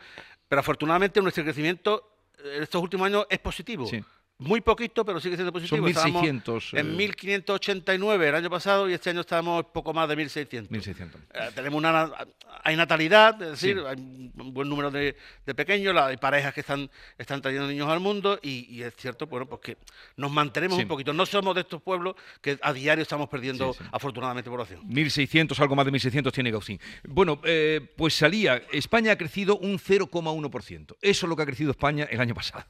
pero 0.47 0.59
afortunadamente 0.59 1.21
nuestro 1.21 1.43
crecimiento 1.43 2.17
eh, 2.37 2.57
en 2.57 2.63
estos 2.63 2.81
últimos 2.83 3.07
años 3.07 3.25
es 3.29 3.39
positivo. 3.39 3.87
Sí. 3.87 4.03
Muy 4.41 4.59
poquito, 4.61 5.05
pero 5.05 5.19
sigue 5.19 5.35
siendo 5.35 5.53
positivo. 5.53 5.87
Estábamos 5.87 6.23
1.600, 6.23 6.77
En 6.79 6.87
eh. 6.91 6.95
1589 6.95 8.29
el 8.29 8.35
año 8.35 8.49
pasado 8.49 8.89
y 8.89 8.93
este 8.93 9.11
año 9.11 9.21
estamos 9.21 9.65
poco 9.65 9.93
más 9.93 10.09
de 10.09 10.15
1600. 10.15 10.71
1.600. 10.71 11.09
Eh, 11.33 11.51
tenemos 11.53 11.77
una 11.77 11.91
na- 11.91 12.11
hay 12.63 12.75
natalidad, 12.75 13.39
es 13.41 13.51
decir, 13.51 13.77
Sí. 13.77 13.83
hay 13.87 13.95
un 13.97 14.51
buen 14.53 14.67
número 14.67 14.89
de, 14.89 15.15
de 15.45 15.55
pequeños, 15.55 15.93
la- 15.93 16.07
hay 16.07 16.17
parejas 16.17 16.53
que 16.55 16.61
están, 16.61 16.89
están 17.19 17.39
trayendo 17.41 17.67
niños 17.67 17.87
al 17.87 17.99
mundo 17.99 18.39
y, 18.41 18.65
y 18.75 18.81
es 18.81 18.95
cierto, 18.95 19.27
bueno, 19.27 19.45
pues 19.47 19.61
que 19.61 19.77
nos 20.17 20.31
mantenemos 20.31 20.77
Sí. 20.77 20.83
un 20.83 20.87
poquito. 20.89 21.13
No 21.13 21.25
somos 21.27 21.53
de 21.53 21.61
estos 21.61 21.79
pueblos 21.81 22.15
que 22.41 22.57
a 22.63 22.73
diario 22.73 23.03
estamos 23.03 23.29
perdiendo, 23.29 23.73
sí. 23.73 23.83
afortunadamente, 23.91 24.49
población. 24.49 24.81
1.600, 24.87 25.59
algo 25.59 25.75
más 25.75 25.85
de 25.85 25.91
1.600 25.91 26.31
tiene 26.33 26.49
Gaucín. 26.49 26.79
Bueno, 27.07 27.39
eh, 27.43 27.79
pues 27.95 28.15
salía, 28.15 28.61
España 28.71 29.11
ha 29.11 29.17
crecido 29.17 29.57
un 29.57 29.77
0,1%. 29.77 30.97
Eso 30.99 31.25
es 31.25 31.29
lo 31.29 31.35
que 31.35 31.43
ha 31.43 31.45
crecido 31.45 31.69
España 31.71 32.07
el 32.09 32.19
año 32.19 32.33
pasado. 32.33 32.65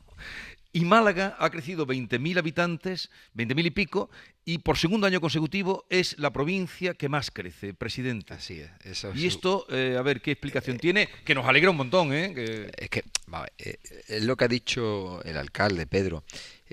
Y 0.73 0.85
Málaga 0.85 1.35
ha 1.39 1.49
crecido 1.49 1.85
20.000 1.85 2.37
habitantes, 2.37 3.09
20.000 3.35 3.65
y 3.65 3.71
pico, 3.71 4.09
y 4.43 4.57
por 4.59 4.77
segundo 4.77 5.05
año 5.07 5.21
consecutivo 5.21 5.85
es 5.89 6.17
la 6.17 6.31
provincia 6.33 6.93
que 6.93 7.09
más 7.09 7.29
crece, 7.31 7.73
presidente. 7.73 8.33
Así 8.33 8.59
es. 8.59 8.69
Eso 8.83 9.11
Y 9.13 9.27
es- 9.27 9.35
esto, 9.35 9.65
eh, 9.69 9.95
a 9.97 10.01
ver 10.01 10.21
qué 10.21 10.31
explicación 10.31 10.77
tiene, 10.77 11.07
que 11.25 11.35
nos 11.35 11.45
alegra 11.45 11.69
un 11.69 11.77
montón, 11.77 12.13
¿eh? 12.13 12.33
Que- 12.33 12.71
Es 12.77 12.89
que, 12.89 13.03
ver, 13.27 13.51
eh, 13.59 13.77
es 14.07 14.23
lo 14.23 14.35
que 14.35 14.45
ha 14.45 14.47
dicho 14.47 15.21
el 15.23 15.37
alcalde, 15.37 15.85
Pedro. 15.85 16.23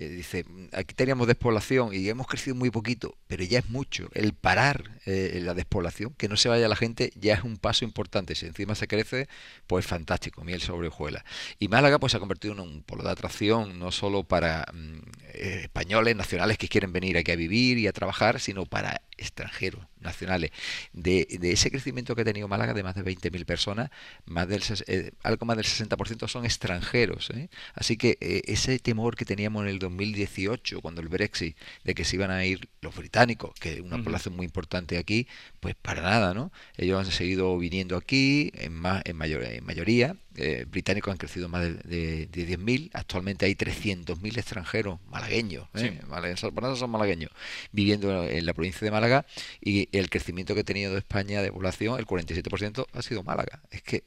Eh, 0.00 0.08
dice, 0.10 0.44
"Mm, 0.44 0.66
aquí 0.74 0.94
teníamos 0.94 1.26
despoblación 1.26 1.92
y 1.92 2.08
hemos 2.08 2.28
crecido 2.28 2.54
muy 2.54 2.70
poquito, 2.70 3.16
pero 3.26 3.42
ya 3.42 3.58
es 3.58 3.68
mucho. 3.68 4.08
El 4.14 4.32
parar 4.32 4.92
eh, 5.06 5.40
la 5.42 5.54
despoblación, 5.54 6.14
que 6.14 6.28
no 6.28 6.36
se 6.36 6.48
vaya 6.48 6.68
la 6.68 6.76
gente, 6.76 7.12
ya 7.16 7.34
es 7.34 7.42
un 7.42 7.56
paso 7.56 7.84
importante. 7.84 8.34
Si 8.34 8.44
encima 8.46 8.74
se 8.76 8.86
crece, 8.86 9.26
pues 9.66 9.86
fantástico, 9.86 10.44
miel 10.44 10.60
sobre 10.60 10.88
hojuelas. 10.88 11.24
Y 11.58 11.68
Málaga 11.68 11.98
pues 11.98 12.12
se 12.12 12.18
ha 12.18 12.20
convertido 12.20 12.52
en 12.54 12.60
un 12.60 12.82
polo 12.82 13.02
de 13.02 13.10
atracción, 13.10 13.78
no 13.78 13.90
solo 13.90 14.22
para 14.24 14.66
mm, 14.72 14.98
eh, 15.40 15.60
españoles, 15.62 16.16
nacionales 16.16 16.58
que 16.58 16.68
quieren 16.68 16.92
venir 16.92 17.16
aquí 17.16 17.30
a 17.30 17.36
vivir 17.36 17.78
y 17.78 17.86
a 17.86 17.92
trabajar, 17.92 18.40
sino 18.40 18.66
para 18.66 19.02
extranjeros, 19.18 19.84
nacionales. 20.00 20.52
De, 20.92 21.26
de 21.40 21.52
ese 21.52 21.70
crecimiento 21.70 22.14
que 22.14 22.22
ha 22.22 22.24
tenido 22.24 22.48
Málaga 22.48 22.72
de 22.72 22.82
más 22.82 22.94
de 22.94 23.04
20.000 23.04 23.44
personas, 23.44 23.90
más 24.24 24.48
del, 24.48 24.62
eh, 24.86 25.12
algo 25.22 25.44
más 25.44 25.56
del 25.56 25.66
60% 25.66 26.28
son 26.28 26.44
extranjeros. 26.44 27.30
¿eh? 27.30 27.50
Así 27.74 27.96
que 27.96 28.16
eh, 28.20 28.42
ese 28.46 28.78
temor 28.78 29.16
que 29.16 29.24
teníamos 29.24 29.62
en 29.64 29.68
el 29.68 29.78
2018, 29.78 30.80
cuando 30.80 31.00
el 31.00 31.08
Brexit, 31.08 31.56
de 31.84 31.94
que 31.94 32.04
se 32.04 32.16
iban 32.16 32.30
a 32.30 32.44
ir 32.46 32.68
los 32.80 32.94
británicos, 32.94 33.52
que 33.60 33.74
es 33.74 33.80
una 33.80 34.02
población 34.02 34.36
muy 34.36 34.46
importante 34.46 34.96
aquí, 34.96 35.26
pues 35.60 35.74
para 35.74 36.02
nada, 36.02 36.32
¿no? 36.32 36.52
Ellos 36.76 37.04
han 37.04 37.12
seguido 37.12 37.58
viniendo 37.58 37.96
aquí 37.96 38.52
en, 38.54 38.72
más, 38.74 39.02
en, 39.04 39.16
mayor, 39.16 39.42
en 39.42 39.64
mayoría. 39.64 40.16
Eh, 40.38 40.64
británicos 40.68 41.10
han 41.12 41.18
crecido 41.18 41.48
más 41.48 41.62
de, 41.62 41.74
de, 41.74 42.26
de 42.26 42.46
10.000. 42.58 42.90
Actualmente 42.94 43.46
hay 43.46 43.54
300.000 43.54 44.38
extranjeros 44.38 44.98
malagueños. 45.10 45.68
¿eh? 45.74 45.98
Sí. 46.00 46.06
Malagueños, 46.06 46.40
por 46.54 46.64
eso 46.64 46.76
son 46.76 46.90
malagueños 46.90 47.30
viviendo 47.72 48.24
en 48.24 48.46
la 48.46 48.54
provincia 48.54 48.84
de 48.84 48.90
Málaga 48.90 49.26
y 49.60 49.88
el 49.96 50.10
crecimiento 50.10 50.54
que 50.54 50.60
ha 50.60 50.64
tenido 50.64 50.96
España 50.96 51.42
de 51.42 51.52
población, 51.52 51.98
el 51.98 52.06
47% 52.06 52.86
ha 52.92 53.02
sido 53.02 53.22
Málaga. 53.22 53.60
Es 53.70 53.82
que 53.82 54.04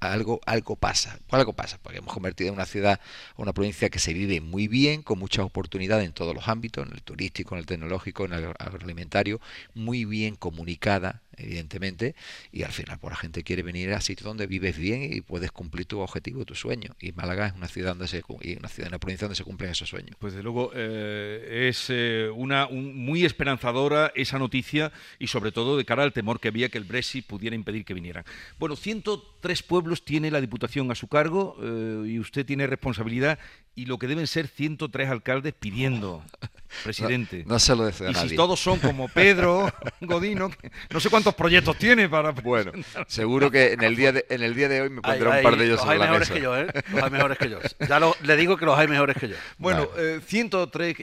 algo, 0.00 0.40
algo 0.46 0.76
pasa. 0.76 1.18
Algo 1.30 1.52
pasa, 1.52 1.78
porque 1.82 1.98
hemos 1.98 2.14
convertido 2.14 2.48
en 2.48 2.54
una 2.54 2.64
ciudad, 2.64 3.00
una 3.36 3.52
provincia 3.52 3.90
que 3.90 3.98
se 3.98 4.14
vive 4.14 4.40
muy 4.40 4.66
bien, 4.66 5.02
con 5.02 5.18
muchas 5.18 5.44
oportunidades 5.44 6.06
en 6.06 6.14
todos 6.14 6.34
los 6.34 6.48
ámbitos, 6.48 6.86
en 6.86 6.94
el 6.94 7.02
turístico, 7.02 7.54
en 7.54 7.58
el 7.60 7.66
tecnológico, 7.66 8.24
en 8.24 8.32
el 8.32 8.38
agro- 8.44 8.54
agroalimentario, 8.58 9.40
muy 9.74 10.06
bien 10.06 10.36
comunicada, 10.36 11.20
evidentemente, 11.36 12.14
y 12.52 12.62
al 12.62 12.72
final 12.72 12.98
pues, 12.98 13.12
la 13.12 13.16
gente 13.16 13.42
quiere 13.42 13.62
venir 13.62 13.92
a 13.92 14.00
sitios 14.00 14.24
donde 14.26 14.46
vives 14.46 14.76
bien 14.76 15.12
y 15.12 15.20
puedes 15.20 15.50
cumplir 15.52 15.86
tu 15.86 16.00
objetivo, 16.00 16.44
tu 16.44 16.54
sueño. 16.54 16.94
Y 17.00 17.12
Málaga 17.12 17.46
es 17.48 17.54
una 17.54 17.68
ciudad 17.68 17.90
donde 17.90 18.08
se 18.08 18.22
una 18.28 18.68
ciudad, 18.68 18.88
una 18.88 18.98
provincia 18.98 19.26
donde 19.26 19.36
se 19.36 19.44
cumplen 19.44 19.70
esos 19.70 19.88
sueños. 19.88 20.16
Pues 20.18 20.32
desde 20.32 20.42
luego 20.42 20.72
eh, 20.74 21.68
es 21.68 21.86
eh, 21.88 22.28
una 22.34 22.66
un- 22.66 22.94
muy 22.96 23.24
esperanzadora 23.24 24.12
esa 24.14 24.38
noticia 24.38 24.92
y 25.18 25.26
sobre 25.28 25.52
todo 25.52 25.76
de 25.76 25.84
cara 25.84 26.02
al 26.02 26.12
temor 26.12 26.40
que 26.40 26.48
había 26.48 26.68
que 26.68 26.78
el 26.78 26.84
Brexit 26.84 27.26
pudiera 27.26 27.56
impedir 27.56 27.84
que 27.84 27.94
vinieran. 27.94 28.24
Bueno, 28.58 28.76
103 28.76 29.62
pueblos 29.62 30.04
tiene 30.04 30.30
la 30.30 30.40
Diputación 30.40 30.90
a 30.90 30.94
su 30.94 31.08
cargo 31.08 31.56
eh, 31.62 32.04
y 32.08 32.18
usted 32.18 32.44
tiene 32.46 32.66
responsabilidad 32.66 33.38
y 33.74 33.86
lo 33.86 33.98
que 33.98 34.06
deben 34.06 34.26
ser 34.26 34.46
103 34.48 35.08
alcaldes 35.08 35.54
pidiendo, 35.58 36.22
presidente. 36.84 37.44
No 37.46 37.58
se 37.58 37.74
lo 37.74 37.84
deseo 37.84 38.08
a 38.08 38.10
y 38.10 38.14
si 38.14 38.20
nadie. 38.24 38.36
todos 38.36 38.60
son 38.60 38.78
como 38.78 39.08
Pedro 39.08 39.72
Godino, 40.00 40.50
que 40.50 40.70
no 40.90 41.00
sé 41.00 41.08
cuántos 41.08 41.34
proyectos 41.34 41.76
tiene 41.78 42.08
para... 42.08 42.30
Bueno, 42.32 42.72
seguro 43.06 43.50
que 43.50 43.72
en 43.72 43.82
el 43.82 43.96
día 43.96 44.12
de, 44.12 44.26
en 44.28 44.42
el 44.42 44.54
día 44.54 44.68
de 44.68 44.82
hoy 44.82 44.90
me 44.90 45.00
pondrá 45.00 45.32
Hay- 45.34 45.38
un 45.38 45.42
par 45.42 45.56
de 45.56 45.64
ellos 45.64 45.76
los 45.76 45.80
sobre 45.80 45.92
hay 45.94 45.98
la 45.98 46.04
mejores 46.06 46.28
mesa. 46.30 46.34
que 46.34 46.42
yo, 46.42 46.56
¿eh? 46.58 46.66
Los 46.92 47.02
hay 47.02 47.10
mejores 47.10 47.38
que 47.38 47.50
yo. 47.50 47.58
Ya 47.88 48.00
lo- 48.00 48.16
le 48.22 48.36
digo 48.36 48.56
que 48.56 48.64
los 48.66 48.78
hay 48.78 48.88
mejores 48.88 49.16
que 49.16 49.28
yo. 49.28 49.36
Bueno, 49.58 49.88
Vale. 49.94 50.16
eh, 50.16 50.20
103, 50.24 50.96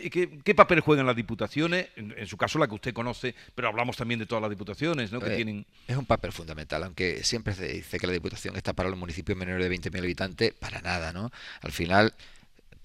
¿qué, 0.44 0.56
papel 0.56 0.80
juegan 0.82 1.06
las 1.06 1.16
diputaciones? 1.16 1.88
En, 1.96 2.14
en 2.18 2.28
su 2.28 2.38
caso, 2.38 2.60
la 2.60 2.68
que 2.68 2.76
usted 2.76 2.94
conoce, 2.94 3.34
pero 3.56 3.68
hablamos 3.70 3.98
también 3.98 4.20
de 4.20 4.26
todas 4.26 4.42
las 4.42 4.50
diputaciones, 4.50 5.12
¿no? 5.12 5.20
Que 5.20 5.34
Eh, 5.34 5.36
tienen... 5.36 5.66
Es 5.88 5.98
un 5.98 6.06
papel 6.06 6.32
fundamental, 6.32 6.84
aunque 6.84 7.24
siempre 7.24 7.54
se 7.54 7.68
dice 7.68 8.00
que 8.00 8.08
la 8.08 8.14
Diputación 8.14 8.56
está 8.56 8.74
para 8.74 8.90
los 8.90 8.98
municipios 8.98 9.38
menores 9.38 9.68
de 9.70 9.76
20.000 9.76 10.00
habitantes, 10.00 10.54
para 10.54 10.82
nada, 10.82 11.14
¿no? 11.14 11.32
Al 11.62 11.72
final, 11.72 12.14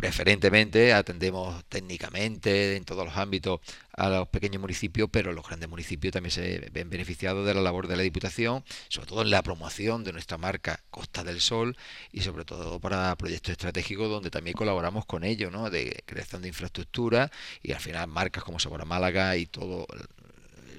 preferentemente, 0.02 0.92
atendemos 0.92 1.64
técnicamente 1.68 2.74
en 2.74 2.84
todos 2.84 3.04
los 3.04 3.16
ámbitos 3.16 3.60
a 3.96 4.08
los 4.08 4.26
pequeños 4.26 4.60
municipios, 4.60 5.08
pero 5.12 5.32
los 5.32 5.46
grandes 5.46 5.68
municipios 5.68 6.12
también 6.12 6.32
se 6.32 6.70
ven 6.72 6.90
beneficiados 6.90 7.46
de 7.46 7.54
la 7.54 7.60
labor 7.60 7.86
de 7.86 7.96
la 7.96 8.02
Diputación, 8.02 8.64
sobre 8.88 9.06
todo 9.06 9.22
en 9.22 9.30
la 9.30 9.44
promoción 9.44 10.02
de 10.02 10.12
nuestra 10.12 10.38
marca 10.38 10.80
Costa 10.90 11.22
del 11.22 11.40
Sol 11.40 11.76
y 12.10 12.22
sobre 12.22 12.44
todo 12.44 12.80
para 12.80 13.14
proyectos 13.14 13.52
estratégicos 13.52 14.10
donde 14.10 14.30
también 14.30 14.56
colaboramos 14.56 15.06
con 15.06 15.22
ellos, 15.22 15.52
¿no? 15.52 15.70
De 15.70 16.02
creación 16.04 16.42
de 16.42 16.48
infraestructura 16.48 17.30
y 17.62 17.70
al 17.70 17.78
final 17.78 18.08
marcas 18.08 18.42
como 18.42 18.58
Sabor 18.58 18.84
Málaga 18.84 19.36
y 19.36 19.46
todo 19.46 19.86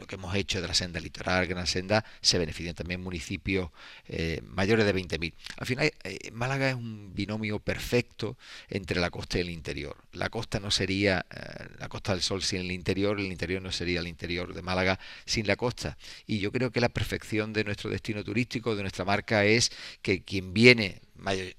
lo 0.04 0.08
que 0.08 0.16
hemos 0.16 0.36
hecho 0.36 0.62
de 0.62 0.68
la 0.68 0.74
senda 0.74 1.00
litoral, 1.00 1.48
Gran 1.48 1.66
Senda, 1.66 2.04
se 2.20 2.38
benefician 2.38 2.76
también 2.76 3.02
municipios 3.02 3.72
eh, 4.06 4.42
mayores 4.44 4.86
de 4.86 4.94
20.000. 4.94 5.34
Al 5.56 5.66
final, 5.66 5.94
eh, 6.04 6.32
Málaga 6.34 6.70
es 6.70 6.76
un 6.76 7.16
binomio 7.16 7.60
perfecto 7.60 8.38
entre 8.68 9.00
la 9.00 9.10
costa 9.10 9.38
y 9.38 9.42
el 9.42 9.50
interior. 9.50 9.96
La 10.12 10.30
costa 10.30 10.60
no 10.60 10.72
sería 10.72 11.26
eh, 11.34 11.68
la 11.80 11.88
costa 11.88 12.12
del 12.12 12.22
sol 12.22 12.44
sin 12.44 12.60
el 12.60 12.72
interior, 12.74 13.18
el 13.18 13.28
interior 13.28 13.62
no 13.62 13.72
sería 13.72 14.02
el 14.02 14.08
interior 14.08 14.54
de 14.54 14.62
Málaga 14.62 15.00
sin 15.26 15.48
la 15.48 15.56
costa. 15.56 15.98
Y 16.28 16.40
yo 16.40 16.52
creo 16.52 16.70
que 16.70 16.82
la 16.82 16.90
perfección 16.90 17.54
de 17.54 17.64
nuestro 17.64 17.90
destino 17.90 18.26
turístico, 18.26 18.76
de 18.76 18.82
nuestra 18.82 19.06
marca, 19.06 19.46
es 19.46 19.72
que 20.02 20.22
quien 20.24 20.54
viene 20.54 21.00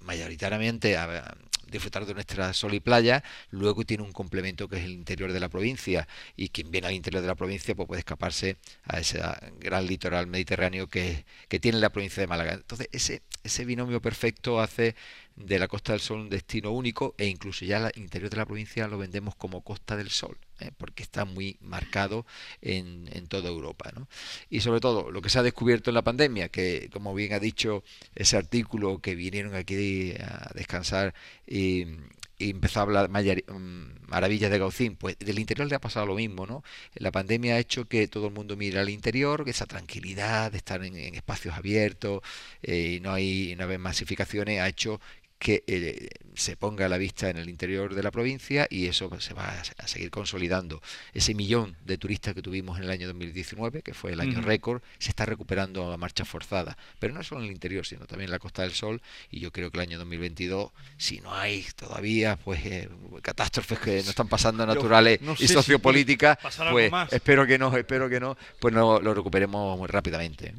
mayoritariamente 0.00 0.98
a, 0.98 1.34
disfrutar 1.70 2.06
de 2.06 2.14
nuestra 2.14 2.52
sol 2.52 2.74
y 2.74 2.80
playa, 2.80 3.22
luego 3.50 3.84
tiene 3.84 4.02
un 4.02 4.12
complemento 4.12 4.68
que 4.68 4.76
es 4.76 4.84
el 4.84 4.92
interior 4.92 5.32
de 5.32 5.40
la 5.40 5.48
provincia 5.48 6.08
y 6.36 6.48
quien 6.48 6.70
viene 6.70 6.88
al 6.88 6.94
interior 6.94 7.22
de 7.22 7.28
la 7.28 7.34
provincia 7.34 7.74
pues 7.74 7.86
puede 7.86 8.00
escaparse 8.00 8.56
a 8.84 9.00
ese 9.00 9.20
gran 9.58 9.86
litoral 9.86 10.26
mediterráneo 10.26 10.88
que, 10.88 11.24
que 11.48 11.60
tiene 11.60 11.78
la 11.78 11.90
provincia 11.90 12.20
de 12.20 12.26
Málaga. 12.26 12.54
Entonces 12.54 12.88
ese, 12.92 13.22
ese 13.42 13.64
binomio 13.64 14.00
perfecto 14.00 14.60
hace 14.60 14.94
de 15.36 15.58
la 15.58 15.68
Costa 15.68 15.92
del 15.92 16.00
Sol 16.00 16.20
un 16.20 16.30
destino 16.30 16.70
único 16.70 17.14
e 17.18 17.26
incluso 17.26 17.64
ya 17.64 17.88
el 17.88 18.02
interior 18.02 18.30
de 18.30 18.36
la 18.36 18.46
provincia 18.46 18.86
lo 18.86 18.98
vendemos 18.98 19.34
como 19.34 19.62
Costa 19.62 19.96
del 19.96 20.10
Sol, 20.10 20.36
¿eh? 20.60 20.70
porque 20.76 21.02
está 21.02 21.24
muy 21.24 21.56
marcado 21.60 22.24
en, 22.62 23.08
en 23.12 23.26
toda 23.26 23.48
Europa. 23.48 23.90
¿no? 23.94 24.08
Y 24.48 24.60
sobre 24.60 24.80
todo, 24.80 25.10
lo 25.10 25.22
que 25.22 25.28
se 25.28 25.38
ha 25.38 25.42
descubierto 25.42 25.90
en 25.90 25.94
la 25.94 26.02
pandemia, 26.02 26.48
que 26.48 26.88
como 26.92 27.14
bien 27.14 27.32
ha 27.32 27.40
dicho 27.40 27.82
ese 28.14 28.36
artículo 28.36 28.98
que 28.98 29.14
vinieron 29.14 29.54
aquí 29.54 30.12
a 30.20 30.50
descansar 30.54 31.14
y, 31.46 31.86
empezó 32.38 32.80
a 32.80 32.82
hablar 32.82 33.08
mm, 33.08 34.08
maravillas 34.08 34.50
de 34.50 34.58
Gaucín, 34.58 34.96
pues 34.96 35.16
del 35.18 35.38
interior 35.38 35.68
le 35.68 35.76
ha 35.76 35.80
pasado 35.80 36.04
lo 36.06 36.16
mismo, 36.16 36.46
¿no? 36.46 36.62
La 36.94 37.10
pandemia 37.10 37.54
ha 37.54 37.58
hecho 37.58 37.86
que 37.86 38.08
todo 38.08 38.26
el 38.26 38.34
mundo 38.34 38.56
mire 38.56 38.80
al 38.80 38.90
interior, 38.90 39.44
esa 39.46 39.66
tranquilidad 39.66 40.52
de 40.52 40.58
estar 40.58 40.84
en, 40.84 40.96
espacios 41.14 41.54
abiertos 41.54 42.22
eh, 42.62 42.96
y 42.96 43.00
no 43.00 43.12
hay 43.12 43.54
no 43.56 43.68
hay 43.68 43.78
masificaciones, 43.78 44.60
ha 44.60 44.68
hecho 44.68 45.00
que 45.44 45.62
eh, 45.66 46.08
se 46.34 46.56
ponga 46.56 46.86
a 46.86 46.88
la 46.88 46.96
vista 46.96 47.28
en 47.28 47.36
el 47.36 47.50
interior 47.50 47.94
de 47.94 48.02
la 48.02 48.10
provincia 48.10 48.66
y 48.70 48.86
eso 48.86 49.10
se 49.20 49.34
va 49.34 49.44
a, 49.76 49.86
seguir 49.86 50.10
consolidando. 50.10 50.80
Ese 51.12 51.34
millón 51.34 51.76
de 51.84 51.98
turistas 51.98 52.32
que 52.32 52.40
tuvimos 52.40 52.78
en 52.78 52.84
el 52.84 52.90
año 52.90 53.06
2019, 53.08 53.82
que 53.82 53.92
fue 53.92 54.12
el 54.12 54.20
año 54.20 54.40
récord, 54.40 54.80
se 54.98 55.10
está 55.10 55.26
recuperando 55.26 55.92
a 55.92 55.98
marcha 55.98 56.24
forzada, 56.24 56.78
pero 56.98 57.12
no 57.12 57.22
solo 57.22 57.42
en 57.42 57.48
el 57.48 57.52
interior, 57.52 57.84
sino 57.84 58.06
también 58.06 58.28
en 58.28 58.32
la 58.32 58.38
Costa 58.38 58.62
del 58.62 58.72
Sol 58.72 59.02
y 59.30 59.40
yo 59.40 59.52
creo 59.52 59.70
que 59.70 59.76
el 59.76 59.82
año 59.82 59.98
2022, 59.98 60.72
si 60.96 61.20
no 61.20 61.34
hay 61.34 61.66
todavía 61.76 62.36
pues 62.36 62.64
eh, 62.64 62.88
catástrofes 63.20 63.78
que 63.80 64.02
no 64.02 64.10
están 64.10 64.28
pasando 64.28 64.64
naturales 64.64 65.20
y 65.38 65.46
sociopolíticas, 65.46 66.38
pues 66.70 66.90
espero 67.10 67.46
que 67.46 67.58
no, 67.58 67.76
espero 67.76 68.08
que 68.08 68.18
no, 68.18 68.38
pues 68.60 68.72
no 68.72 68.98
lo 68.98 69.12
recuperemos 69.12 69.76
muy 69.76 69.88
rápidamente. 69.88 70.54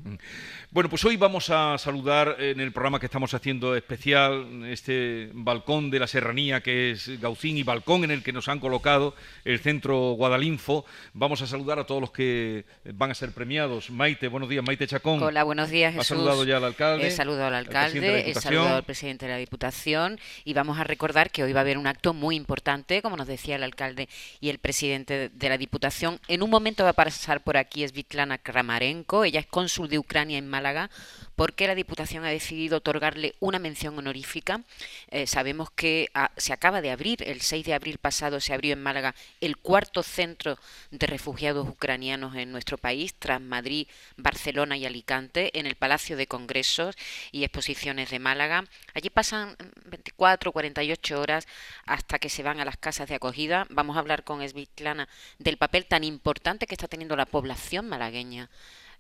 Bueno, 0.70 0.90
pues 0.90 1.06
hoy 1.06 1.16
vamos 1.16 1.50
a 1.50 1.78
saludar 1.78 2.36
en 2.38 2.60
el 2.60 2.74
programa 2.74 3.00
que 3.00 3.06
estamos 3.06 3.34
haciendo 3.34 3.78
especial, 3.78 4.66
este 4.76 5.32
balcón 5.34 5.90
de 5.90 6.00
la 6.00 6.08
serranía 6.08 6.62
que 6.62 6.92
es 6.92 7.20
Gaucín 7.20 7.58
y 7.58 7.64
balcón 7.64 8.04
en 8.04 8.12
el 8.12 8.22
que 8.22 8.32
nos 8.32 8.48
han 8.48 8.60
colocado 8.60 9.16
el 9.44 9.60
centro 9.60 10.12
Guadalinfo. 10.12 10.86
Vamos 11.14 11.42
a 11.42 11.48
saludar 11.48 11.80
a 11.80 11.86
todos 11.86 12.02
los 12.02 12.12
que 12.12 12.66
van 12.94 13.10
a 13.10 13.16
ser 13.16 13.32
premiados. 13.32 13.90
Maite, 13.90 14.28
buenos 14.28 14.50
días, 14.50 14.64
Maite 14.64 14.86
Chacón. 14.88 15.24
Hola, 15.24 15.44
buenos 15.44 15.70
días, 15.70 15.94
Jesús. 15.94 16.12
¿Ha 16.12 16.16
saludado 16.16 16.44
ya 16.44 16.58
al 16.58 16.66
alcalde? 16.66 17.08
He 17.08 17.12
saludado 17.12 17.48
al 17.48 17.56
alcalde, 17.56 18.30
he 18.30 18.34
saludado 18.36 18.76
al 18.76 18.84
presidente 18.84 19.26
de 19.26 19.32
la 19.32 19.38
Diputación 19.38 20.20
y 20.44 20.54
vamos 20.54 20.78
a 20.78 20.84
recordar 20.84 21.32
que 21.32 21.44
hoy 21.44 21.54
va 21.54 21.62
a 21.62 21.62
haber 21.62 21.78
un 21.78 21.88
acto 21.88 22.14
muy 22.14 22.36
importante, 22.36 23.02
como 23.02 23.18
nos 23.18 23.28
decía 23.28 23.56
el 23.56 23.64
alcalde 23.64 24.10
y 24.40 24.50
el 24.50 24.60
presidente 24.60 25.30
de 25.30 25.50
la 25.50 25.58
Diputación. 25.58 26.20
En 26.28 26.44
un 26.44 26.50
momento 26.50 26.84
va 26.84 26.92
a 26.92 26.94
pasar 26.94 27.42
por 27.42 27.58
aquí 27.58 27.88
Svitlana 27.88 28.38
Kramarenko, 28.38 29.24
ella 29.24 29.40
es 29.40 29.48
cónsul 29.48 29.90
de 29.90 30.00
Ucrania 30.00 30.38
en 30.38 30.48
Málaga 30.48 30.90
porque 31.36 31.68
la 31.68 31.76
Diputación 31.76 32.26
ha 32.26 32.30
decidido 32.30 32.78
otorgarle 32.78 33.36
una 33.40 33.60
mención 33.60 33.98
honorífica. 33.98 34.62
Eh, 35.10 35.28
sabemos 35.28 35.70
que 35.72 36.10
ah, 36.14 36.32
se 36.38 36.54
acaba 36.54 36.82
de 36.82 36.92
abrir, 36.92 37.24
el 37.24 37.42
6 37.42 37.66
de 37.66 37.74
abril 37.74 37.98
pasado 37.98 38.40
se 38.40 38.54
abrió 38.54 38.74
en 38.74 38.82
Málaga 38.82 39.16
el 39.42 39.58
cuarto 39.58 40.04
centro 40.04 40.58
de 40.92 41.08
refugiados 41.08 41.68
ucranianos 41.68 42.36
en 42.36 42.52
nuestro 42.52 42.78
país, 42.78 43.16
tras 43.18 43.42
Madrid, 43.42 43.88
Barcelona 44.18 44.78
y 44.78 44.86
Alicante, 44.86 45.58
en 45.58 45.66
el 45.66 45.76
Palacio 45.76 46.18
de 46.18 46.28
Congresos 46.28 46.96
y 47.32 47.44
Exposiciones 47.44 48.10
de 48.10 48.20
Málaga. 48.20 48.66
Allí 48.94 49.10
pasan 49.10 49.56
24 49.86 50.52
48 50.52 51.20
horas 51.20 51.48
hasta 51.86 52.20
que 52.20 52.30
se 52.30 52.44
van 52.44 52.60
a 52.60 52.66
las 52.66 52.78
casas 52.78 53.10
de 53.10 53.16
acogida. 53.16 53.68
Vamos 53.70 53.96
a 53.96 54.00
hablar 54.00 54.24
con 54.24 54.48
Svitlana 54.48 55.08
del 55.40 55.58
papel 55.58 55.86
tan 55.86 56.04
importante 56.04 56.68
que 56.68 56.76
está 56.76 56.88
teniendo 56.88 57.16
la 57.16 57.26
población 57.26 57.88
malagueña 57.88 58.50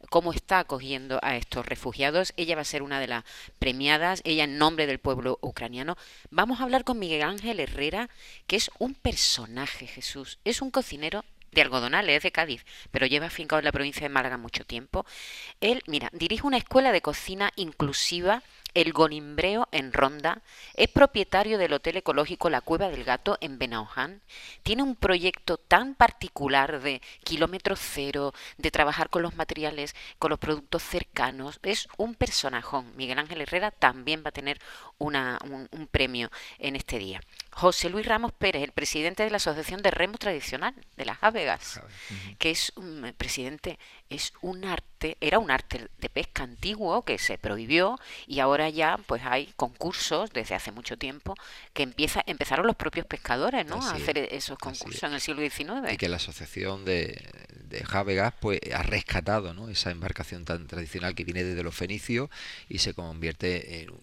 cómo 0.10 0.34
está 0.34 0.60
acogiendo 0.60 1.20
a 1.22 1.36
estos 1.36 1.66
refugiados. 1.66 2.34
Ella 2.38 2.56
va 2.56 2.62
a 2.62 2.66
ser 2.66 2.84
una 2.84 3.00
de 3.00 3.08
las 3.08 3.24
premiadas, 3.60 4.22
ella 4.24 4.44
en 4.44 4.58
nombre 4.58 4.88
del 4.88 5.00
pueblo 5.00 5.40
ucraniano. 5.42 5.98
Vamos 6.30 6.60
a 6.60 6.64
hablar 6.64 6.84
con 6.84 7.00
Miguel 7.00 7.24
Ángel 7.24 7.60
Herrera, 7.60 8.10
que 8.48 8.56
es 8.56 8.72
un 8.80 8.94
personaje, 8.94 9.88
Jesús. 9.88 10.40
Es 10.44 10.62
un 10.62 10.72
cocinero 10.72 11.24
de 11.52 11.62
algodonales, 11.62 12.18
es 12.18 12.24
de 12.24 12.32
Cádiz, 12.32 12.66
pero 12.92 13.06
lleva 13.08 13.28
afincado 13.28 13.60
en 13.60 13.66
la 13.66 13.72
provincia 13.72 14.04
de 14.04 14.10
Málaga 14.10 14.38
mucho 14.38 14.66
tiempo. 14.66 15.06
Él, 15.62 15.82
mira, 15.88 16.10
dirige 16.12 16.46
una 16.46 16.58
escuela 16.58 16.92
de 16.92 17.02
cocina 17.02 17.52
inclusiva 17.56 18.44
el 18.76 18.94
Gonimbreo 18.94 19.68
en 19.72 19.94
Ronda, 19.94 20.42
es 20.76 20.90
propietario 20.90 21.58
del 21.58 21.74
Hotel 21.74 21.98
Ecológico 21.98 22.50
La 22.50 22.62
Cueva 22.62 22.90
del 22.90 23.06
Gato 23.06 23.38
en 23.42 23.58
Benaoján, 23.58 24.22
tiene 24.64 24.84
un 24.84 24.96
proyecto 24.96 25.58
tan 25.58 25.96
particular 25.96 26.82
de 26.82 27.02
kilómetro 27.24 27.76
cero, 27.76 28.34
de 28.58 28.72
trabajar 28.72 29.10
con 29.10 29.22
los 29.22 29.36
materiales, 29.36 29.96
con 30.20 30.30
los 30.30 30.40
productos 30.40 30.84
cercanos, 30.84 31.60
es 31.64 31.88
un 31.98 32.16
personajón. 32.16 32.92
Miguel 32.98 33.18
Ángel 33.18 33.42
Herrera 33.42 33.72
también 33.72 34.24
va 34.24 34.30
a 34.30 34.34
tener 34.34 34.60
una, 34.98 35.40
un, 35.44 35.88
premio 35.88 36.30
en 36.60 36.76
este 36.76 37.00
día. 37.00 37.22
José 37.52 37.90
Luis 37.90 38.06
Ramos 38.06 38.34
Pérez, 38.34 38.64
el 38.64 38.74
presidente 38.74 39.24
de 39.24 39.30
la 39.30 39.38
Asociación 39.38 39.82
de 39.82 39.92
Remo 39.92 40.18
Tradicional 40.18 40.76
de 40.98 41.06
Las 41.06 41.20
Avegas, 41.22 41.80
que 42.38 42.52
es 42.52 42.74
un 42.76 43.14
presidente, 43.18 43.80
es 44.10 44.34
un 44.42 44.66
arte, 44.66 45.18
era 45.22 45.40
un 45.40 45.52
arte 45.52 45.88
de 45.98 46.10
pesca 46.10 46.44
antiguo 46.44 47.04
que 47.04 47.18
se 47.18 47.38
prohibió 47.38 47.98
y 48.28 48.42
ahora 48.42 48.65
ya 48.70 48.98
pues 49.06 49.22
hay 49.24 49.54
concursos 49.56 50.32
desde 50.32 50.56
hace 50.56 50.72
mucho 50.72 50.98
tiempo 50.98 51.36
que 51.74 51.84
empieza, 51.84 52.24
empezaron 52.26 52.68
los 52.68 52.76
propios 52.76 53.06
pescadores 53.06 53.66
¿no? 53.66 53.82
a 53.82 53.94
hacer 53.94 54.18
esos 54.18 54.58
concursos 54.58 55.04
en 55.04 55.14
el 55.14 55.22
siglo 55.22 55.42
XIX. 55.42 55.92
Y 55.92 55.98
que 55.98 56.10
la 56.10 56.18
Asociación 56.18 56.86
de, 56.86 57.22
de 57.68 57.84
Javegas 57.84 58.34
pues 58.40 58.60
ha 58.74 58.84
rescatado 58.84 59.54
¿no? 59.54 59.70
esa 59.70 59.92
embarcación 59.92 60.46
tan 60.46 60.68
tradicional 60.68 61.16
que 61.16 61.24
viene 61.24 61.44
desde 61.44 61.64
los 61.64 61.76
fenicios 61.76 62.30
y 62.70 62.80
se 62.80 62.94
convierte 62.94 63.82
en 63.82 63.92
un 63.92 64.00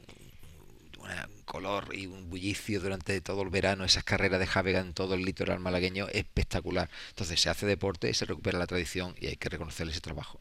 color 1.53 1.95
y 1.95 2.07
un 2.07 2.31
bullicio 2.31 2.81
durante 2.81 3.21
todo 3.21 3.43
el 3.43 3.51
verano, 3.51 3.85
esas 3.85 4.05
carreras 4.05 4.41
de 4.41 4.47
javega 4.47 4.81
en 4.81 4.95
todo 4.95 5.15
el 5.15 5.23
litoral 5.23 5.61
malagueño, 5.61 6.09
espectacular. 6.09 6.89
Entonces 7.11 7.39
se 7.39 7.51
hace 7.51 7.67
deporte, 7.67 8.15
se 8.15 8.25
recupera 8.25 8.59
la 8.59 8.67
tradición 8.67 9.15
y 9.21 9.27
hay 9.27 9.37
que 9.37 9.51
reconocerle 9.51 9.93
ese 9.93 10.01
trabajo. 10.01 10.41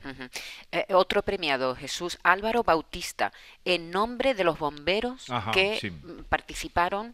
Eh, 0.71 0.85
otro 0.93 1.21
premiado, 1.21 1.75
Jesús 1.75 2.17
Álvaro 2.23 2.63
Bautista, 2.63 3.33
en 3.65 3.91
nombre 3.91 4.33
de 4.33 4.45
los 4.45 4.57
bomberos 4.57 5.25
que 5.51 5.91
participaron 6.29 7.13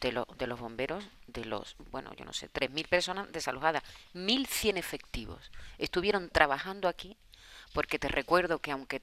de, 0.00 0.24
de, 0.38 0.46
los 0.46 0.60
bomberos, 0.60 1.04
de 1.26 1.44
los, 1.44 1.74
bueno, 1.90 2.14
yo 2.14 2.24
no 2.24 2.32
sé, 2.32 2.48
3.000 2.48 2.86
personas 2.86 3.32
desalojadas, 3.32 3.82
1.100 4.14 4.78
efectivos. 4.78 5.50
Estuvieron 5.78 6.28
trabajando 6.28 6.86
aquí 6.86 7.16
porque 7.72 7.98
te 7.98 8.08
recuerdo 8.08 8.58
que 8.58 8.70
aunque 8.70 9.00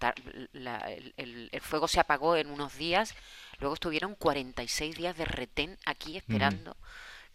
el, 0.53 1.61
fuego 1.61 1.87
se 1.87 1.99
apagó 1.99 2.35
en 2.35 2.49
unos 2.49 2.77
días, 2.77 3.15
luego 3.59 3.73
estuvieron 3.73 4.15
46 4.15 4.95
días 4.95 5.17
de 5.17 5.25
retén 5.25 5.77
aquí 5.85 6.17
esperando. 6.17 6.75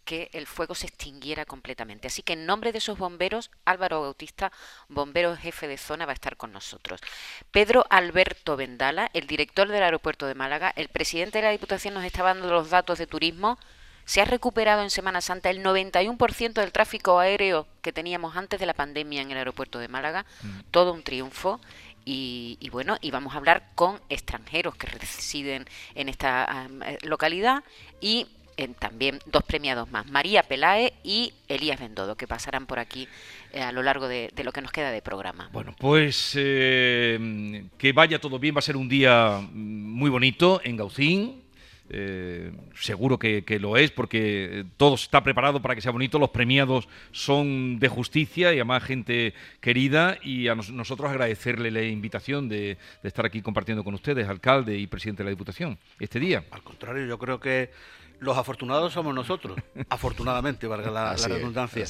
que 0.05 0.29
el 0.33 0.45
fuego 0.45 0.75
se 0.75 0.85
extinguiera 0.85 1.45
completamente. 1.45 2.07
Así 2.07 2.21
que 2.21 2.33
en 2.33 2.45
nombre 2.45 2.71
de 2.71 2.77
esos 2.77 2.95
bomberos, 2.95 3.49
Álvaro 3.65 4.01
Bautista, 4.01 4.51
bombero 4.87 5.35
jefe 5.35 5.67
de 5.67 5.79
zona, 5.79 6.05
va 6.05 6.11
a 6.11 6.13
estar 6.13 6.37
con 6.37 6.51
nosotros. 6.51 7.01
Pedro 7.49 7.87
Alberto 7.89 8.55
Vendala, 8.55 9.09
el 9.13 9.25
director 9.25 9.67
del 9.67 9.81
aeropuerto 9.81 10.27
de 10.27 10.35
Málaga, 10.35 10.71
el 10.75 10.89
presidente 10.89 11.39
de 11.39 11.45
la 11.45 11.49
Diputación 11.49 11.95
nos 11.95 12.05
estaba 12.05 12.35
dando 12.35 12.53
los 12.53 12.69
datos 12.69 12.99
de 12.99 13.07
turismo 13.07 13.57
se 14.05 14.21
ha 14.21 14.25
recuperado 14.25 14.81
en 14.83 14.89
Semana 14.89 15.21
Santa 15.21 15.49
el 15.49 15.63
91% 15.63 16.53
del 16.53 16.71
tráfico 16.71 17.19
aéreo 17.19 17.67
que 17.81 17.91
teníamos 17.91 18.35
antes 18.37 18.59
de 18.59 18.65
la 18.65 18.73
pandemia 18.73 19.21
en 19.21 19.31
el 19.31 19.37
aeropuerto 19.37 19.79
de 19.79 19.87
Málaga. 19.87 20.25
Mm. 20.41 20.59
Todo 20.71 20.93
un 20.93 21.03
triunfo. 21.03 21.59
Y, 22.07 22.69
bueno, 22.71 22.97
y 23.01 23.09
vamos 23.09 23.33
a 23.33 23.37
hablar 23.37 23.71
con 23.73 23.99
extranjeros 24.09 24.75
que 24.75 24.85
residen 24.85 25.65
en 25.95 26.07
esta 26.07 26.67
eh, 26.85 26.99
localidad 27.01 27.63
y 27.99 28.27
también 28.79 29.19
dos 29.25 29.43
premiados 29.43 29.91
más, 29.91 30.09
María 30.09 30.43
Pelae 30.43 30.93
y 31.03 31.33
Elías 31.47 31.79
Bendodo, 31.79 32.15
que 32.15 32.27
pasarán 32.27 32.65
por 32.65 32.79
aquí 32.79 33.07
eh, 33.51 33.61
a 33.61 33.71
lo 33.71 33.83
largo 33.83 34.07
de, 34.07 34.31
lo 34.43 34.51
que 34.51 34.61
nos 34.61 34.71
queda 34.71 34.91
de 34.91 35.01
programa. 35.01 35.49
Bueno, 35.51 35.75
pues 35.77 36.33
eh, 36.37 37.65
que 37.77 37.91
vaya 37.91 38.19
todo 38.19 38.39
bien, 38.39 38.55
va 38.55 38.59
a 38.59 38.61
ser 38.61 38.77
un 38.77 38.87
día 38.87 39.41
muy 39.51 40.09
bonito 40.09 40.61
en 40.63 40.77
Gaucín, 40.77 41.43
eh, 41.89 42.51
seguro 42.73 43.19
que, 43.19 43.43
lo 43.59 43.77
es, 43.77 43.91
porque 43.91 44.65
todo 44.77 44.95
está 44.95 45.23
preparado 45.23 45.61
para 45.61 45.75
que 45.75 45.81
sea 45.81 45.91
bonito. 45.91 46.17
Los 46.17 46.31
premiados 46.31 46.87
son 47.11 47.79
de 47.79 47.87
justicia 47.87 48.51
y 48.53 48.55
además 48.55 48.83
gente 48.83 49.33
querida. 49.61 50.17
Y 50.23 50.47
a 50.47 50.55
nosotros 50.55 51.09
agradecerle 51.09 51.71
la 51.71 51.83
invitación 51.83 52.49
de, 52.49 52.77
estar 53.03 53.25
aquí 53.25 53.41
compartiendo 53.41 53.83
con 53.83 53.93
ustedes, 53.93 54.27
alcalde 54.27 54.77
y 54.77 54.87
presidente 54.87 55.21
de 55.23 55.25
la 55.25 55.29
Diputación, 55.31 55.77
este 55.99 56.19
día. 56.19 56.43
Al 56.51 56.63
contrario, 56.63 57.05
yo 57.05 57.19
creo 57.19 57.39
que 57.39 57.69
los 58.19 58.37
afortunados 58.37 58.93
somos 58.93 59.13
nosotros, 59.13 59.57
afortunadamente, 59.89 60.67
valga 60.67 60.89
la, 60.89 61.15
redundancia. 61.15 61.85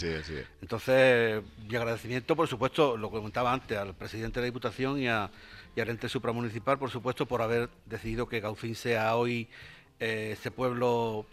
Entonces, 0.62 1.41
mi 1.69 1.75
agradecimiento, 1.75 2.36
por 2.36 2.47
supuesto, 2.47 2.97
lo 2.97 3.10
comentaba 3.10 3.53
antes, 3.53 3.77
al 3.77 3.93
presidente 3.93 4.39
de 4.39 4.41
la 4.41 4.45
Diputación 4.47 4.99
y, 4.99 5.08
a, 5.08 5.29
y 5.75 5.79
al 5.81 5.89
ente 5.89 6.10
supramunicipal, 6.10 6.77
por 6.77 6.89
supuesto, 6.89 7.25
por 7.25 7.41
haber 7.41 7.69
decidido 7.86 8.27
que 8.27 8.39
Gaucín 8.39 8.75
sea 8.75 9.15
hoy 9.15 9.47
eh, 9.99 10.31
ese 10.34 10.51
pueblo 10.51 11.25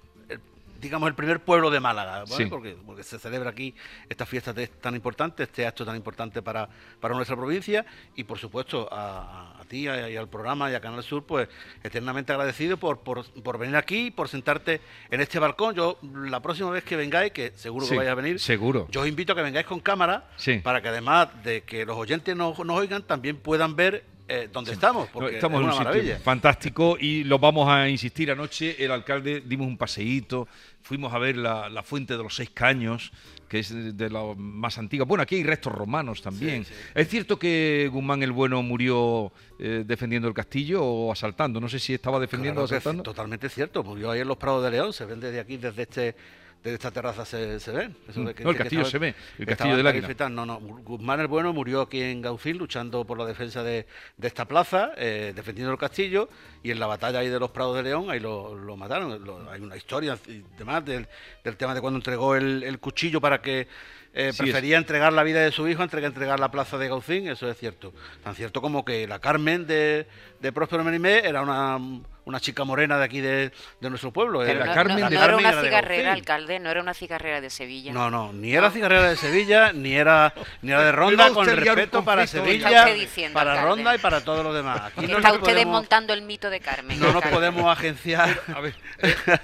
digamos, 0.82 1.08
el 1.08 1.14
primer 1.14 1.40
pueblo 1.40 1.70
de 1.70 1.78
Málaga, 1.78 2.24
porque, 2.50 2.76
porque, 2.84 3.04
se 3.04 3.18
celebra 3.18 3.50
aquí 3.50 3.72
esta 4.08 4.26
fiesta 4.26 4.52
tan 4.80 4.96
importante, 4.96 5.44
este 5.44 5.64
acto 5.64 5.86
tan 5.86 5.94
importante 5.94 6.42
para, 6.42 6.68
para 7.00 7.14
nuestra 7.14 7.36
provincia 7.36 7.86
y, 8.16 8.24
por 8.24 8.38
supuesto, 8.38 8.88
a, 8.90 9.62
ti 9.68 9.84
y 9.84 10.16
al 10.16 10.28
programa 10.28 10.70
y 10.70 10.74
a 10.74 10.80
Canal 10.80 11.02
Sur, 11.04 11.24
pues 11.24 11.48
eternamente 11.84 12.32
agradecido 12.32 12.76
por, 12.76 12.98
por, 13.00 13.24
por, 13.42 13.58
venir 13.58 13.76
aquí, 13.76 14.10
por 14.10 14.28
sentarte 14.28 14.80
en 15.10 15.20
este 15.20 15.38
balcón. 15.38 15.76
Yo, 15.76 15.98
la 16.02 16.42
próxima 16.42 16.70
vez 16.70 16.82
que 16.82 16.96
vengáis, 16.96 17.32
que 17.32 17.52
seguro 17.54 17.88
que 17.88 17.96
vais 17.96 18.10
a 18.10 18.14
venir, 18.16 18.40
seguro. 18.40 18.88
yo 18.90 19.02
os 19.02 19.08
invito 19.08 19.32
a 19.32 19.36
que 19.36 19.42
vengáis 19.42 19.66
con 19.66 19.78
cámara 19.78 20.28
para 20.64 20.82
que 20.82 20.88
además 20.88 21.28
de 21.44 21.62
que 21.62 21.86
los 21.86 21.96
oyentes 21.96 22.34
nos, 22.34 22.58
nos 22.58 22.76
oigan, 22.76 23.04
también 23.04 23.36
puedan 23.36 23.76
ver 23.76 24.04
eh, 24.34 24.48
donde 24.50 24.72
estamos, 24.72 25.10
porque 25.10 25.34
estamos 25.34 25.60
en 25.60 25.66
un 25.68 25.94
sitio 25.94 26.18
fantástico 26.20 26.96
y 26.98 27.22
lo 27.24 27.38
vamos 27.38 27.68
a 27.68 27.86
insistir 27.86 28.30
anoche. 28.30 28.82
El 28.82 28.90
alcalde 28.90 29.42
dimos 29.44 29.66
un 29.66 29.76
paseíto, 29.76 30.48
fuimos 30.80 31.12
a 31.12 31.18
ver 31.18 31.36
la, 31.36 31.82
fuente 31.82 32.16
de 32.16 32.22
los 32.22 32.34
seis 32.34 32.48
caños, 32.48 33.12
que 33.46 33.58
es 33.58 33.94
de 33.94 34.08
la 34.08 34.22
más 34.34 34.78
antigua. 34.78 35.04
Bueno, 35.04 35.20
aquí 35.20 35.34
hay 35.34 35.42
restos 35.42 35.70
romanos 35.74 36.22
también. 36.22 36.64
¿Es 36.94 37.08
cierto 37.08 37.38
que 37.38 37.90
Guzmán 37.92 38.22
el 38.22 38.32
Bueno 38.32 38.62
murió 38.62 39.30
eh, 39.58 39.84
defendiendo 39.86 40.28
el 40.28 40.34
castillo 40.34 40.82
o 40.82 41.12
asaltando? 41.12 41.60
No 41.60 41.68
sé 41.68 41.78
si 41.78 41.92
estaba 41.92 42.18
defendiendo 42.18 42.62
o 42.62 42.64
asaltando. 42.64 43.02
Totalmente 43.02 43.50
cierto, 43.50 43.84
murió 43.84 44.12
ahí 44.12 44.20
en 44.20 44.28
los 44.28 44.38
Prados 44.38 44.64
de 44.64 44.70
León, 44.70 44.94
se 44.94 45.04
ven 45.04 45.20
desde 45.20 45.40
aquí, 45.40 45.58
desde 45.58 45.82
este 45.82 46.14
desde 46.62 46.74
esta 46.74 46.90
terraza 46.90 47.24
se, 47.24 47.58
se 47.58 47.72
ven. 47.72 47.96
Mm. 48.14 48.22
no, 48.42 48.50
el 48.50 48.56
castillo 48.56 48.84
se 48.84 48.98
ve, 48.98 49.14
el 49.38 49.46
castillo 49.46 49.76
del 49.76 49.86
Águila. 49.86 50.28
No, 50.28 50.46
no, 50.46 50.60
Guzmán 50.60 51.20
el 51.20 51.26
Bueno 51.26 51.52
murió 51.52 51.82
aquí 51.82 52.00
en 52.00 52.22
Gaucín 52.22 52.58
luchando 52.58 53.04
por 53.04 53.18
la 53.18 53.26
defensa 53.26 53.62
de, 53.62 53.86
de 54.16 54.28
esta 54.28 54.46
plaza, 54.46 54.92
eh, 54.96 55.32
defendiendo 55.34 55.72
el 55.72 55.78
castillo, 55.78 56.28
y 56.62 56.70
en 56.70 56.78
la 56.78 56.86
batalla 56.86 57.18
ahí 57.18 57.28
de 57.28 57.40
los 57.40 57.50
Prados 57.50 57.76
de 57.76 57.82
León, 57.82 58.10
ahí 58.10 58.20
lo, 58.20 58.56
lo 58.56 58.76
mataron. 58.76 59.20
hay 59.50 59.60
una 59.60 59.76
historia 59.76 60.16
y 60.28 60.44
demás 60.56 60.84
del, 60.84 61.06
del, 61.42 61.56
tema 61.56 61.74
de 61.74 61.80
cuando 61.80 61.98
entregó 61.98 62.36
el, 62.36 62.62
el 62.62 62.78
cuchillo 62.78 63.20
para 63.20 63.42
que 63.42 63.66
eh, 64.14 64.32
prefería 64.36 64.76
entregar 64.76 65.12
la 65.12 65.22
vida 65.22 65.40
de 65.40 65.52
su 65.52 65.66
hijo 65.68 65.82
antes 65.82 65.98
que 65.98 66.06
entregar 66.06 66.38
la 66.38 66.50
plaza 66.50 66.76
de 66.76 66.88
Gaucín, 66.88 67.28
eso 67.28 67.50
es 67.50 67.56
cierto. 67.56 67.92
Tan 68.22 68.34
cierto 68.34 68.60
como 68.60 68.84
que 68.84 69.06
la 69.06 69.18
Carmen 69.20 69.66
de, 69.66 70.06
de 70.40 70.52
Próspero 70.52 70.84
Merimé 70.84 71.26
era 71.26 71.40
una, 71.40 71.78
una 72.24 72.40
chica 72.40 72.64
morena 72.64 72.98
de 72.98 73.04
aquí 73.04 73.20
de, 73.20 73.52
de 73.80 73.90
nuestro 73.90 74.12
pueblo. 74.12 74.40
Pero 74.40 74.66
la 74.66 74.74
Carmen 74.74 75.08
de 75.08 75.16
era 75.16 75.36
una 75.36 75.62
cigarrera, 75.62 76.12
alcalde, 76.12 76.60
no 76.60 76.70
era 76.70 76.82
una 76.82 76.92
cigarrera 76.92 77.40
de 77.40 77.48
Sevilla. 77.48 77.92
No, 77.92 78.10
no, 78.10 78.32
ni 78.34 78.54
era 78.54 78.70
cigarrera 78.70 79.08
de 79.08 79.16
Sevilla, 79.16 79.72
ni 79.72 79.94
era, 79.94 80.34
ni 80.60 80.72
era 80.72 80.82
de 80.82 80.92
Ronda, 80.92 81.30
con 81.30 81.48
el 81.48 81.56
respeto 81.56 82.04
para 82.04 82.26
Sevilla, 82.26 82.86
para 83.32 83.62
Ronda 83.62 83.94
y 83.94 83.98
para 83.98 84.20
todo 84.20 84.42
lo 84.42 84.52
demás. 84.52 84.92
Aquí 84.94 85.10
está 85.10 85.32
usted 85.32 85.54
desmontando 85.54 86.12
el 86.12 86.22
mito 86.22 86.50
de 86.50 86.60
Carmen. 86.60 87.00
No 87.00 87.12
nos 87.12 87.24
podemos 87.24 87.64
agenciar. 87.66 88.40
A 88.54 88.60
ver. 88.60 88.74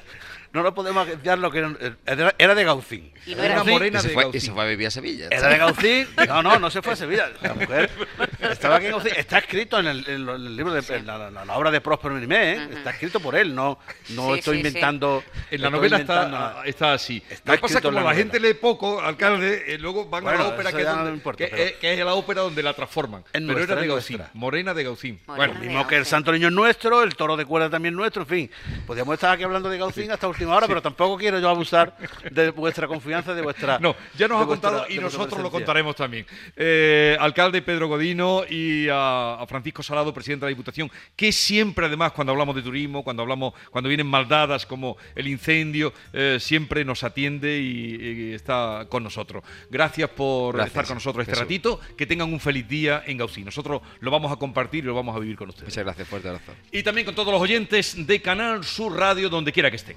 no 0.59 0.65
lo 0.65 0.75
podemos 0.75 1.07
agenciar 1.07 1.39
lo 1.39 1.51
que 1.51 1.59
era, 2.05 2.35
era 2.37 2.55
de 2.55 2.65
Gaucín. 2.65 3.13
Y 3.27 3.35
no 3.35 3.43
era, 3.45 3.63
morena 3.63 4.03
de 4.03 4.13
Gaucín. 4.13 4.31
Y 4.35 4.41
se 4.41 4.53
fue 4.53 4.65
a 4.65 4.67
vivir 4.67 4.89
a 4.89 4.91
Sevilla. 4.91 5.29
Era 5.31 5.49
de 5.49 5.59
Gaucín. 5.59 6.09
No, 6.29 6.43
no, 6.43 6.59
no 6.59 6.71
se 6.71 6.83
fue 6.83 6.93
a 6.93 6.97
Sevilla. 6.97 7.31
La 7.41 7.55
mujer 7.55 7.91
estaba 8.51 8.77
aquí 8.77 8.87
en 8.87 8.93
Gaucín. 8.93 9.13
Está 9.17 9.39
escrito 9.39 9.79
en 9.79 9.87
el, 9.87 10.57
libro 10.57 10.73
de 10.73 11.03
la, 11.03 11.57
obra 11.57 11.71
de 11.71 11.81
Próspero 11.81 12.15
Mirimé, 12.15 12.53
¿eh? 12.53 12.69
está 12.73 12.91
escrito 12.91 13.21
por 13.21 13.35
él. 13.35 13.55
No, 13.55 13.79
no 14.11 14.35
estoy 14.35 14.59
inventando. 14.59 15.23
En 15.51 15.63
la 15.63 15.71
novela 15.71 15.99
está, 15.99 16.63
está, 16.65 16.93
así. 16.93 17.23
Está 17.31 17.53
Lo 17.53 17.57
que 17.57 17.63
pasa 17.63 17.81
como 17.81 18.01
la, 18.01 18.15
gente 18.15 18.41
lee 18.41 18.55
poco, 18.55 19.01
alcalde, 19.01 19.65
eh, 19.75 19.79
luego 19.79 20.07
van 20.07 20.27
a 20.27 20.35
la 20.35 20.49
ópera 20.49 20.73
que, 20.73 20.83
es, 20.83 20.87
donde, 20.87 21.77
que, 21.81 21.93
es 21.95 21.99
la 21.99 22.15
ópera 22.15 22.43
donde 22.43 22.63
la 22.63 22.75
transforman. 22.75 23.23
pero 23.33 23.59
era 23.59 23.77
de 23.77 23.87
Gaucín. 23.87 24.23
Morena 24.35 24.75
de 24.75 24.85
Gaucín. 24.85 25.21
bueno, 25.27 25.55
mismo 25.55 25.87
que 25.87 25.97
el 25.97 26.07
Santo 26.07 26.33
Niño 26.33 26.49
es 26.49 26.55
nuestro, 26.55 27.03
el 27.03 27.15
Toro 27.15 27.37
de 27.37 27.47
Cuerda 27.47 27.71
también 27.71 27.95
es 27.95 27.99
nuestro, 27.99 28.23
en 28.23 28.29
fin. 28.29 28.51
Podríamos 28.87 29.15
estar 29.15 29.33
aquí 29.33 29.45
hablando 29.45 29.71
de 29.71 29.79
Gaucín 29.79 30.11
hasta 30.11 30.27
última 30.49 30.57
hora, 30.57 30.67
pero 30.67 30.83
tampoco 30.83 31.17
quiero 31.17 31.39
yo 31.39 31.49
abusar 31.49 31.95
de 32.31 32.51
vuestra 32.51 32.87
confianza, 32.87 33.35
de 33.35 33.43
vuestra. 33.43 33.79
No, 33.79 33.95
ya 34.17 34.29
nos 34.29 34.43
ha 34.43 34.47
contado 34.47 34.87
y 34.89 34.99
nosotros 34.99 35.41
lo 35.41 35.51
contaremos 35.51 35.95
también. 35.95 36.27
Eh, 36.57 37.17
alcalde 37.21 37.63
Pedro 37.63 37.89
Godino 37.89 38.45
y 38.49 38.89
a, 38.91 39.45
Francisco 39.49 39.83
Salado, 39.83 40.13
presidente 40.13 40.47
de 40.47 40.51
la 40.51 40.57
Diputación, 40.57 40.91
que 41.15 41.33
siempre, 41.33 41.87
además, 41.87 42.13
cuando 42.13 42.33
hablamos 42.33 42.57
de 42.57 42.63
turismo, 42.63 43.03
cuando 43.03 43.23
hablamos, 43.23 43.55
cuando 43.71 43.89
vienen 43.89 44.07
maldadas 44.07 44.67
como 44.67 44.97
el 45.15 45.29
incendio, 45.29 45.93
eh, 46.13 46.39
siempre 46.41 46.85
nos 46.85 47.05
atiende 47.05 47.59
y, 47.61 48.33
está 48.33 48.87
con 48.89 49.03
nosotros. 49.03 49.45
Gracias 49.71 50.11
por 50.11 50.61
estar 50.61 50.87
con 50.87 50.97
nosotros 50.97 51.27
este 51.27 51.39
ratito. 51.39 51.81
Que 51.97 52.07
tengan 52.07 52.33
un 52.33 52.41
feliz 52.41 52.69
día 52.69 53.03
en 53.07 53.19
Gaucí. 53.19 53.43
Nosotros 53.43 53.83
lo 54.01 54.11
vamos 54.11 54.33
a 54.33 54.37
compartir 54.37 54.85
y 54.85 54.87
lo 54.87 54.95
vamos 54.95 55.15
a 55.17 55.19
vivir 55.19 55.37
con 55.37 55.49
ustedes. 55.49 55.69
Muchas 55.69 55.85
gracias, 55.85 56.09
fuerte 56.09 56.29
abrazo. 56.29 56.53
Y 56.71 56.83
también 56.83 57.05
con 57.05 57.15
todos 57.15 57.33
los 57.33 57.41
oyentes 57.41 58.07
de 58.07 58.23
Canal 58.23 58.65
Sur 58.65 58.97
Radio, 58.97 59.29
donde 59.29 59.53
quiera 59.53 59.71
que 59.71 59.77
estén. 59.77 59.97